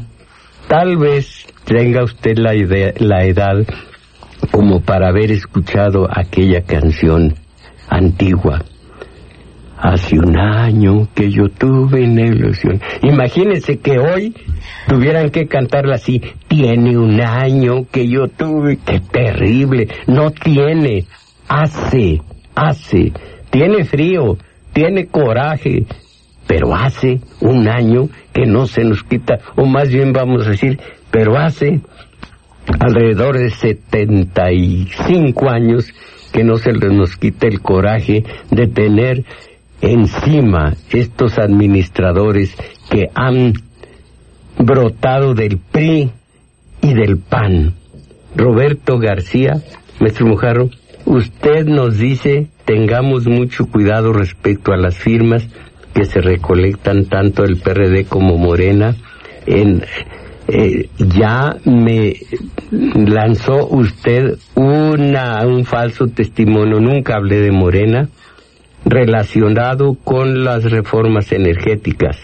Tal 0.73 0.97
vez 0.97 1.47
tenga 1.67 2.03
usted 2.03 2.39
la, 2.39 2.55
edad 2.55 3.59
como 4.51 4.81
para 4.81 5.09
haber 5.09 5.31
escuchado 5.31 6.09
aquella 6.11 6.63
canción 6.63 7.35
antigua. 7.91 8.65
Hace 9.77 10.19
un 10.19 10.35
año 10.35 11.09
que 11.15 11.31
yo 11.31 11.51
tuve 11.51 12.05
una 12.05 12.23
ilusión. 12.23 12.81
Imagínense 13.03 13.81
que 13.81 13.99
hoy 13.99 14.35
tuvieran 14.89 15.29
que 15.29 15.47
cantarla 15.47 15.97
así. 15.97 16.23
Tiene 16.49 16.97
un 16.97 17.21
año 17.21 17.85
que 17.93 18.09
yo 18.09 18.29
tuve. 18.29 18.79
Qué 18.79 19.01
terrible. 19.01 19.89
No 20.07 20.31
tiene. 20.31 21.05
Hace, 21.49 22.23
hace. 22.55 23.13
Tiene 23.51 23.85
frío, 23.85 24.39
tiene 24.73 25.07
coraje. 25.09 25.85
Pero 26.53 26.75
hace 26.75 27.19
un 27.41 27.67
año 27.67 28.11
que 28.35 28.45
no 28.45 28.67
se 28.67 28.85
nos 28.85 29.03
quita. 29.05 29.39
O 29.57 29.65
más 29.65 29.89
bien 29.89 30.13
vamos 30.13 30.47
a 30.47 30.51
decir, 30.51 30.79
pero 31.11 31.39
hace 31.39 31.81
alrededor 32.79 33.39
de 33.39 33.49
75 33.49 35.49
años 35.49 35.87
que 36.31 36.45
no 36.45 36.59
se 36.59 36.73
nos 36.73 37.17
quita 37.17 37.47
el 37.47 37.63
coraje 37.63 38.25
de 38.51 38.67
tener 38.67 39.25
encima 39.81 40.75
estos 40.91 41.39
administradores 41.39 42.55
que 42.91 43.09
han 43.15 43.55
brotado 44.59 45.33
del 45.33 45.57
PRI 45.57 46.11
y 46.83 46.93
del 46.93 47.17
PAN. 47.17 47.77
Roberto 48.37 48.99
García, 48.99 49.63
maestro 50.01 50.27
Mujarro, 50.27 50.69
usted 51.07 51.65
nos 51.65 51.97
dice 51.97 52.49
tengamos 52.67 53.27
mucho 53.27 53.71
cuidado 53.71 54.13
respecto 54.13 54.75
a 54.75 54.77
las 54.77 54.99
firmas 54.99 55.49
que 55.95 56.05
se 56.05 56.21
recolectan 56.21 57.07
tanto 57.07 57.45
el 57.45 57.59
PRD 57.59 58.05
como 58.07 58.39
Morena 58.39 58.97
en 59.47 59.83
eh, 60.49 60.89
ya 60.99 61.57
me 61.65 62.17
lanzó 62.73 63.67
usted 63.69 64.39
una, 64.55 65.47
un 65.47 65.65
falso 65.65 66.09
testimonio, 66.09 66.81
nunca 66.81 67.17
hablé 67.17 67.41
de 67.41 67.53
Morena, 67.53 68.09
relacionado 68.85 69.95
con 70.03 70.45
las 70.45 70.65
reformas 70.65 71.31
energéticas. 71.33 72.17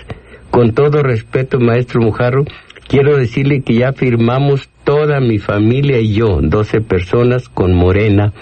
Con 0.51 0.73
todo 0.73 1.03
respeto, 1.03 1.61
maestro 1.61 2.01
Mujarro, 2.03 2.45
quiero 2.89 3.17
decirle 3.17 3.63
que 3.63 3.75
ya 3.75 3.93
firmamos 3.93 4.69
toda 4.83 5.21
mi 5.21 5.39
familia 5.39 6.01
y 6.01 6.15
yo, 6.15 6.41
12 6.43 6.81
personas 6.81 7.49
con 7.49 7.75
Morena, 7.75 8.33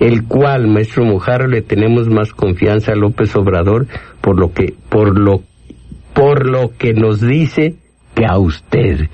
el 0.00 0.24
cual, 0.24 0.66
maestro 0.66 1.04
Mujarro, 1.04 1.46
le 1.46 1.62
tenemos 1.62 2.08
más 2.08 2.32
confianza 2.32 2.92
a 2.92 2.96
López 2.96 3.34
Obrador 3.36 3.86
por 4.20 4.38
lo 4.38 4.52
que, 4.52 4.74
por 4.88 5.18
lo, 5.18 5.42
por 6.12 6.48
lo 6.48 6.76
que 6.76 6.92
nos 6.94 7.20
dice 7.20 7.74
que 8.14 8.26
a 8.26 8.38
usted. 8.38 9.08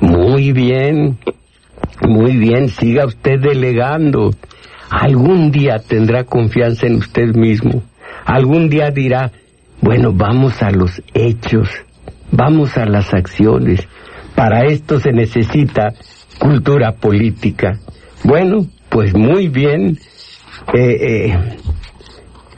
Muy 0.00 0.52
bien, 0.52 1.18
muy 2.06 2.36
bien, 2.36 2.68
siga 2.68 3.06
usted 3.06 3.40
delegando. 3.40 4.34
Algún 4.90 5.50
día 5.50 5.78
tendrá 5.78 6.24
confianza 6.24 6.86
en 6.86 6.96
usted 6.96 7.34
mismo. 7.34 7.82
Algún 8.24 8.68
día 8.68 8.90
dirá, 8.90 9.32
bueno, 9.80 10.12
vamos 10.12 10.62
a 10.62 10.70
los 10.70 11.02
hechos, 11.14 11.68
vamos 12.30 12.76
a 12.76 12.86
las 12.86 13.12
acciones. 13.12 13.86
Para 14.34 14.64
esto 14.66 14.98
se 14.98 15.12
necesita 15.12 15.94
cultura 16.38 16.92
política. 16.92 17.78
Bueno, 18.24 18.66
pues 18.88 19.14
muy 19.14 19.48
bien. 19.48 19.98
Eh, 20.72 20.96
eh, 21.00 21.38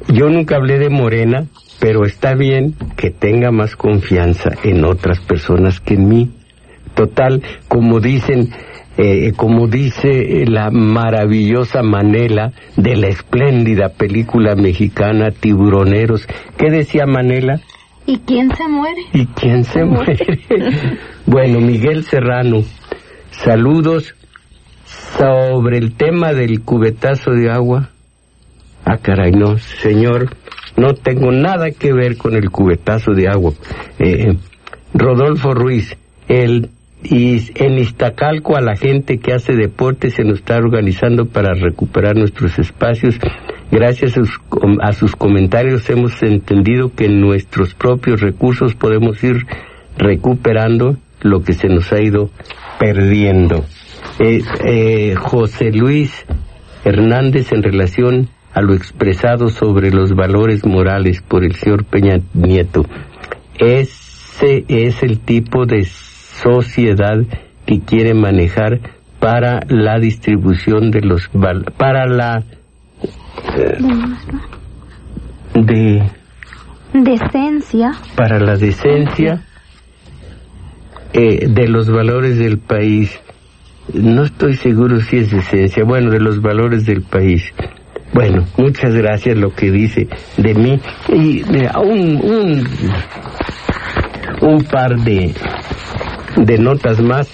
yo 0.08 0.28
nunca 0.28 0.56
hablé 0.56 0.78
de 0.78 0.90
Morena, 0.90 1.46
pero 1.80 2.04
está 2.04 2.34
bien 2.34 2.74
que 2.96 3.10
tenga 3.10 3.50
más 3.50 3.76
confianza 3.76 4.50
en 4.62 4.84
otras 4.84 5.20
personas 5.20 5.80
que 5.80 5.94
en 5.94 6.08
mí. 6.08 6.30
Total, 6.94 7.42
como 7.68 8.00
dicen, 8.00 8.50
eh, 8.96 9.32
como 9.36 9.66
dice 9.66 10.46
la 10.46 10.70
maravillosa 10.70 11.82
Manela 11.82 12.52
de 12.76 12.96
la 12.96 13.08
espléndida 13.08 13.90
película 13.90 14.54
mexicana 14.54 15.30
Tiburoneros. 15.30 16.26
¿Qué 16.56 16.70
decía 16.70 17.04
Manela? 17.04 17.60
¿Y 18.06 18.18
quién 18.20 18.54
se 18.54 18.68
muere? 18.68 19.02
¿Y 19.12 19.26
quién 19.26 19.64
se 19.64 19.84
muere? 19.84 20.16
bueno, 21.26 21.60
Miguel 21.60 22.04
Serrano, 22.04 22.62
saludos 23.30 24.14
sobre 25.18 25.78
el 25.78 25.94
tema 25.94 26.32
del 26.32 26.62
cubetazo 26.62 27.32
de 27.32 27.50
agua. 27.50 27.90
Ah, 28.88 28.98
caray, 28.98 29.32
no, 29.32 29.58
señor, 29.58 30.30
no 30.76 30.94
tengo 30.94 31.32
nada 31.32 31.72
que 31.72 31.92
ver 31.92 32.16
con 32.16 32.36
el 32.36 32.50
cubetazo 32.50 33.14
de 33.14 33.26
agua. 33.26 33.52
Eh, 33.98 34.36
Rodolfo 34.94 35.54
Ruiz, 35.54 35.96
el 36.28 36.70
y 37.02 37.52
en 37.56 37.78
Iztacalco 37.78 38.56
a 38.56 38.60
la 38.60 38.76
gente 38.76 39.18
que 39.18 39.32
hace 39.32 39.54
deporte 39.54 40.10
se 40.10 40.22
nos 40.22 40.38
está 40.38 40.56
organizando 40.56 41.26
para 41.26 41.54
recuperar 41.54 42.16
nuestros 42.16 42.58
espacios. 42.60 43.18
Gracias 43.72 44.12
a 44.12 44.24
sus, 44.24 44.40
a 44.80 44.92
sus 44.92 45.16
comentarios 45.16 45.90
hemos 45.90 46.22
entendido 46.22 46.92
que 46.94 47.08
nuestros 47.08 47.74
propios 47.74 48.20
recursos 48.20 48.74
podemos 48.74 49.22
ir 49.24 49.46
recuperando 49.98 50.96
lo 51.22 51.42
que 51.42 51.54
se 51.54 51.68
nos 51.68 51.92
ha 51.92 52.00
ido 52.00 52.30
perdiendo. 52.78 53.64
Eh, 54.20 54.42
eh, 54.64 55.14
José 55.16 55.72
Luis 55.72 56.24
Hernández 56.84 57.52
en 57.52 57.62
relación 57.64 58.28
a 58.56 58.62
lo 58.62 58.72
expresado 58.72 59.50
sobre 59.50 59.90
los 59.90 60.14
valores 60.14 60.64
morales 60.64 61.20
por 61.20 61.44
el 61.44 61.56
señor 61.56 61.84
Peña 61.84 62.20
Nieto. 62.32 62.86
Ese 63.58 64.64
es 64.66 65.02
el 65.02 65.20
tipo 65.20 65.66
de 65.66 65.84
sociedad 65.84 67.18
que 67.66 67.80
quiere 67.80 68.14
manejar 68.14 68.80
para 69.20 69.60
la 69.68 69.98
distribución 69.98 70.90
de 70.90 71.02
los 71.02 71.28
para 71.76 72.06
la 72.06 72.44
eh, 73.58 73.76
de 75.52 76.10
decencia. 76.94 77.92
para 78.16 78.40
la 78.40 78.56
decencia 78.56 79.44
eh, 81.12 81.46
de 81.46 81.68
los 81.68 81.90
valores 81.90 82.38
del 82.38 82.56
país. 82.56 83.20
No 83.92 84.24
estoy 84.24 84.54
seguro 84.54 84.98
si 85.00 85.18
es 85.18 85.30
decencia. 85.30 85.84
Bueno 85.84 86.10
de 86.10 86.20
los 86.20 86.40
valores 86.40 86.86
del 86.86 87.02
país 87.02 87.52
bueno 88.12 88.44
muchas 88.56 88.94
gracias 88.94 89.36
lo 89.36 89.54
que 89.54 89.70
dice 89.70 90.08
de 90.36 90.54
mí 90.54 90.80
y 91.08 91.42
un, 91.78 92.20
un 92.22 92.68
un 94.40 94.64
par 94.64 94.96
de 94.96 95.34
de 96.36 96.58
notas 96.58 97.00
más. 97.00 97.28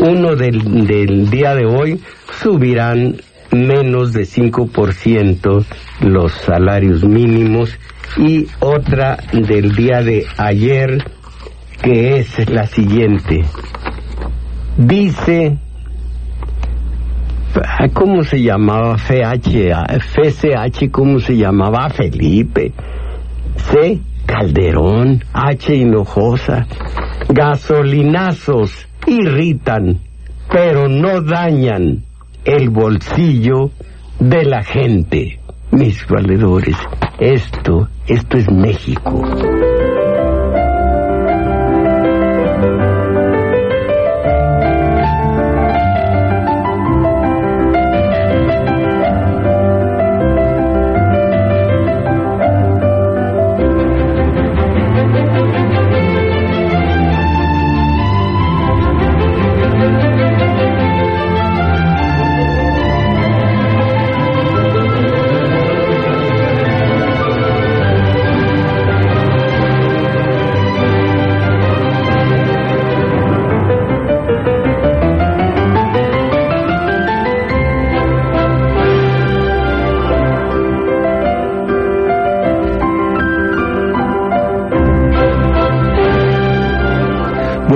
Uno 0.00 0.36
del, 0.36 0.86
del 0.86 1.30
día 1.30 1.54
de 1.54 1.66
hoy 1.66 2.00
subirán 2.40 3.16
menos 3.50 4.12
de 4.12 4.22
5% 4.22 5.64
los 6.00 6.32
salarios 6.32 7.04
mínimos 7.04 7.76
y 8.16 8.46
otra 8.60 9.18
del 9.32 9.74
día 9.74 10.02
de 10.02 10.26
ayer 10.36 11.04
que 11.82 12.18
es 12.18 12.50
la 12.50 12.66
siguiente. 12.66 13.44
Dice, 14.76 15.58
¿cómo 17.92 18.22
se 18.24 18.42
llamaba 18.42 18.96
FH? 18.96 19.72
FCH, 20.00 20.90
¿cómo 20.90 21.18
se 21.18 21.36
llamaba 21.36 21.88
Felipe? 21.90 22.72
C. 23.56 24.00
Calderón, 24.26 25.24
H. 25.32 25.74
Hinojosa 25.74 26.66
gasolinazos 27.28 28.88
irritan, 29.06 30.00
pero 30.50 30.88
no 30.88 31.20
dañan 31.20 32.04
el 32.44 32.70
bolsillo 32.70 33.70
de 34.18 34.44
la 34.44 34.62
gente. 34.62 35.40
Mis 35.70 36.06
valedores, 36.08 36.76
esto, 37.20 37.88
esto 38.06 38.38
es 38.38 38.50
México. 38.50 39.22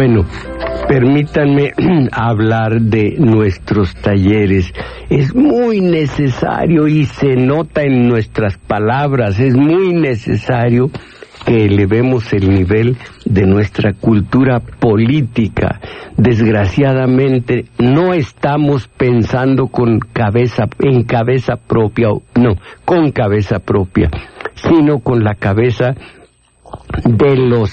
Bueno, 0.04 0.26
permítanme 0.88 1.70
hablar 2.10 2.80
de 2.80 3.14
nuestros 3.20 3.94
talleres. 3.94 4.74
Es 5.08 5.32
muy 5.32 5.80
necesario 5.80 6.88
y 6.88 7.04
se 7.04 7.36
nota 7.36 7.84
en 7.84 8.08
nuestras 8.08 8.58
palabras, 8.58 9.38
es 9.38 9.54
muy 9.54 9.94
necesario 9.94 10.90
que 11.46 11.66
elevemos 11.66 12.32
el 12.32 12.50
nivel 12.50 12.96
de 13.26 13.46
nuestra 13.46 13.92
cultura 13.92 14.58
política. 14.58 15.80
Desgraciadamente 16.16 17.66
no 17.78 18.12
estamos 18.12 18.88
pensando 18.88 19.68
con 19.68 20.00
cabeza 20.00 20.64
en 20.80 21.04
cabeza 21.04 21.54
propia, 21.54 22.08
no, 22.34 22.56
con 22.84 23.12
cabeza 23.12 23.60
propia, 23.60 24.10
sino 24.56 24.98
con 24.98 25.22
la 25.22 25.36
cabeza 25.36 25.94
de 27.04 27.36
los 27.36 27.72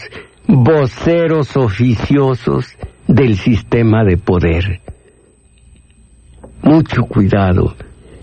voceros 0.52 1.56
oficiosos 1.56 2.66
del 3.08 3.38
sistema 3.38 4.04
de 4.04 4.18
poder. 4.18 4.82
Mucho 6.64 7.04
cuidado. 7.04 7.76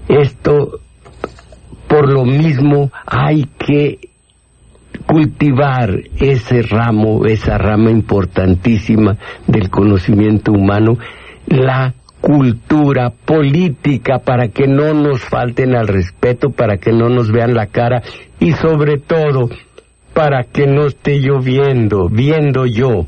Esto, 0.09 0.81
por 1.87 2.13
lo 2.13 2.25
mismo, 2.25 2.91
hay 3.07 3.45
que 3.59 4.11
cultivar 5.07 5.91
ese 6.19 6.63
ramo, 6.63 7.27
esa 7.27 7.59
rama 7.59 7.93
importantísima 7.93 9.17
del 9.47 9.71
conocimiento 9.71 10.51
humano, 10.51 10.99
la 11.47 11.95
cultura 12.21 13.11
política 13.11 14.19
para 14.19 14.49
que 14.49 14.67
no 14.67 14.95
nos 14.95 15.23
falten 15.23 15.77
al 15.77 15.87
respeto, 15.87 16.51
para 16.51 16.79
que 16.79 16.91
no 16.91 17.09
nos 17.09 17.31
vean 17.31 17.55
la 17.55 17.67
cara 17.67 18.03
y 18.41 18.51
sobre 18.53 18.99
todo 18.99 19.49
para 20.17 20.45
que 20.45 20.67
no 20.67 20.87
esté 20.87 21.21
yo 21.21 21.41
viendo, 21.41 22.09
viendo 22.09 22.65
yo 22.65 23.05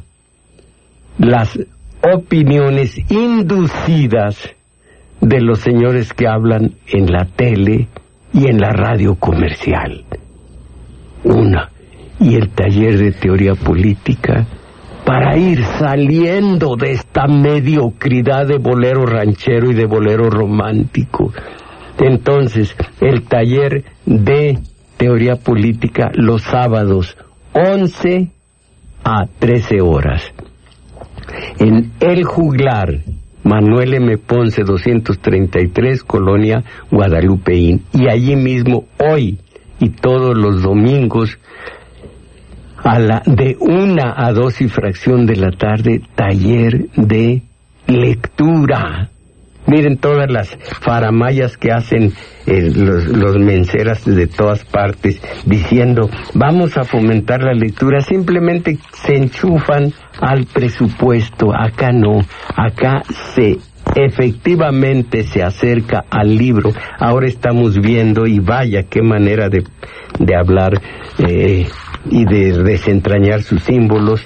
las 1.17 1.59
opiniones 2.03 2.99
inducidas 3.11 4.37
de 5.19 5.41
los 5.41 5.61
señores 5.61 6.13
que 6.13 6.29
hablan 6.29 6.75
en 6.87 7.11
la 7.11 7.25
tele 7.25 7.89
y 8.35 8.47
en 8.49 8.61
la 8.61 8.73
radio 8.73 9.15
comercial. 9.15 10.05
Una, 11.25 11.71
y 12.21 12.35
el 12.35 12.51
taller 12.51 12.99
de 12.99 13.13
teoría 13.13 13.55
política 13.55 14.47
para 15.07 15.39
ir 15.39 15.65
saliendo 15.65 16.77
de 16.77 16.93
esta 16.93 17.27
mediocridad 17.27 18.47
de 18.47 18.59
bolero 18.59 19.07
ranchero 19.07 19.71
y 19.71 19.75
de 19.75 19.87
bolero 19.87 20.29
romántico. 20.29 21.33
Entonces, 21.99 22.77
el 23.01 23.23
taller 23.23 23.83
de 24.05 24.59
teoría 24.99 25.37
política 25.37 26.11
los 26.15 26.43
sábados 26.43 27.17
11 27.55 28.29
a 29.05 29.27
13 29.39 29.81
horas. 29.81 30.23
En 31.59 31.93
El 32.01 32.25
Juglar, 32.25 33.01
Manuel 33.45 33.95
M. 33.95 34.19
Ponce 34.19 34.63
233, 34.65 36.03
Colonia 36.03 36.63
Guadalupeín. 36.91 37.85
Y 37.93 38.09
allí 38.09 38.37
mismo, 38.37 38.85
hoy 38.99 39.39
y 39.81 39.91
todos 39.91 40.37
los 40.37 40.63
domingos, 40.63 41.39
a 42.85 42.99
la, 42.99 43.23
de 43.25 43.57
una 43.61 44.15
a 44.17 44.33
dos 44.33 44.61
y 44.61 44.69
fracción 44.69 45.27
de 45.27 45.37
la 45.37 45.51
tarde, 45.53 46.03
taller 46.15 46.91
de 46.97 47.43
lectura. 47.87 49.11
Miren 49.69 49.99
todas 49.99 50.31
las 50.31 50.57
faramayas 50.81 51.57
que 51.59 51.71
hacen 51.71 52.13
eh, 52.47 52.73
los, 52.75 53.07
los, 53.07 53.37
menceras 53.37 54.03
de 54.05 54.27
todas 54.27 54.65
partes 54.65 55.21
diciendo 55.45 56.09
vamos 56.33 56.79
a 56.79 56.85
fomentar 56.85 57.43
la 57.43 57.53
lectura. 57.53 58.01
Simplemente 58.01 58.79
se 58.95 59.17
enchufan 59.17 59.93
al 60.21 60.47
presupuesto. 60.47 61.53
Acá 61.55 61.93
no. 61.93 62.21
Acá 62.57 63.03
se 63.35 63.59
efectivamente 63.95 65.25
se 65.25 65.43
acerca 65.43 66.05
al 66.11 66.35
libro. 66.35 66.71
Ahora 66.99 67.27
estamos 67.27 67.79
viendo 67.79 68.27
y 68.27 68.39
vaya 68.39 68.85
qué 68.85 69.03
manera 69.03 69.49
de, 69.49 69.65
de 70.19 70.37
hablar 70.37 70.81
eh, 71.19 71.67
y 72.11 72.25
de 72.25 72.63
desentrañar 72.63 73.43
sus 73.43 73.63
símbolos. 73.65 74.25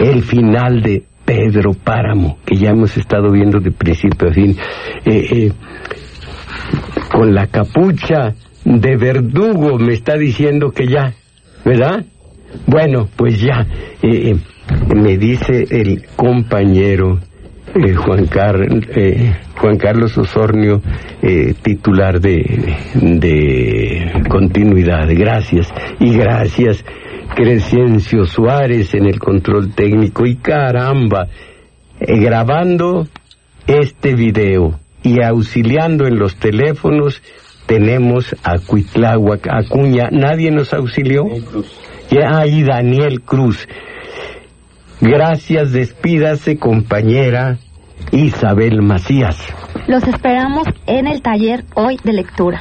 El 0.00 0.22
final 0.22 0.82
de 0.82 1.04
Pedro 1.24 1.72
Páramo, 1.72 2.38
que 2.44 2.56
ya 2.56 2.70
hemos 2.70 2.96
estado 2.96 3.30
viendo 3.30 3.60
de 3.60 3.70
principio 3.70 4.28
a 4.28 4.32
fin, 4.32 4.56
eh, 5.04 5.26
eh, 5.30 5.52
con 7.12 7.34
la 7.34 7.46
capucha 7.46 8.34
de 8.64 8.96
verdugo 8.96 9.78
me 9.78 9.92
está 9.92 10.16
diciendo 10.16 10.70
que 10.70 10.86
ya, 10.86 11.14
¿verdad? 11.64 12.04
Bueno, 12.66 13.08
pues 13.16 13.40
ya, 13.40 13.66
eh, 14.02 14.36
me 14.94 15.18
dice 15.18 15.66
el 15.70 16.06
compañero 16.16 17.18
Juan, 17.74 18.28
Juan 19.56 19.76
Carlos 19.78 20.18
Osornio, 20.18 20.82
titular 21.62 22.20
de, 22.20 22.76
de 22.94 24.22
continuidad. 24.28 25.08
Gracias. 25.10 25.72
Y 26.00 26.16
gracias 26.16 26.84
Crescencio 27.34 28.26
Suárez 28.26 28.94
en 28.94 29.06
el 29.06 29.18
control 29.18 29.74
técnico 29.74 30.26
y 30.26 30.36
caramba, 30.36 31.28
eh, 32.00 32.18
grabando 32.18 33.08
este 33.66 34.14
video 34.14 34.78
y 35.02 35.22
auxiliando 35.22 36.06
en 36.06 36.18
los 36.18 36.36
teléfonos 36.36 37.22
tenemos 37.66 38.36
a 38.42 38.58
Cuitláhuac, 38.58 39.48
Acuña, 39.48 40.08
nadie 40.10 40.50
nos 40.50 40.74
auxilió. 40.74 41.24
Y 42.10 42.18
ahí 42.18 42.62
Daniel 42.64 43.22
Cruz. 43.22 43.66
Gracias, 45.02 45.72
despídase 45.72 46.58
compañera 46.58 47.58
Isabel 48.12 48.82
Macías. 48.82 49.36
Los 49.88 50.04
esperamos 50.04 50.62
en 50.86 51.08
el 51.08 51.22
taller 51.22 51.64
hoy 51.74 51.98
de 52.04 52.12
lectura. 52.12 52.60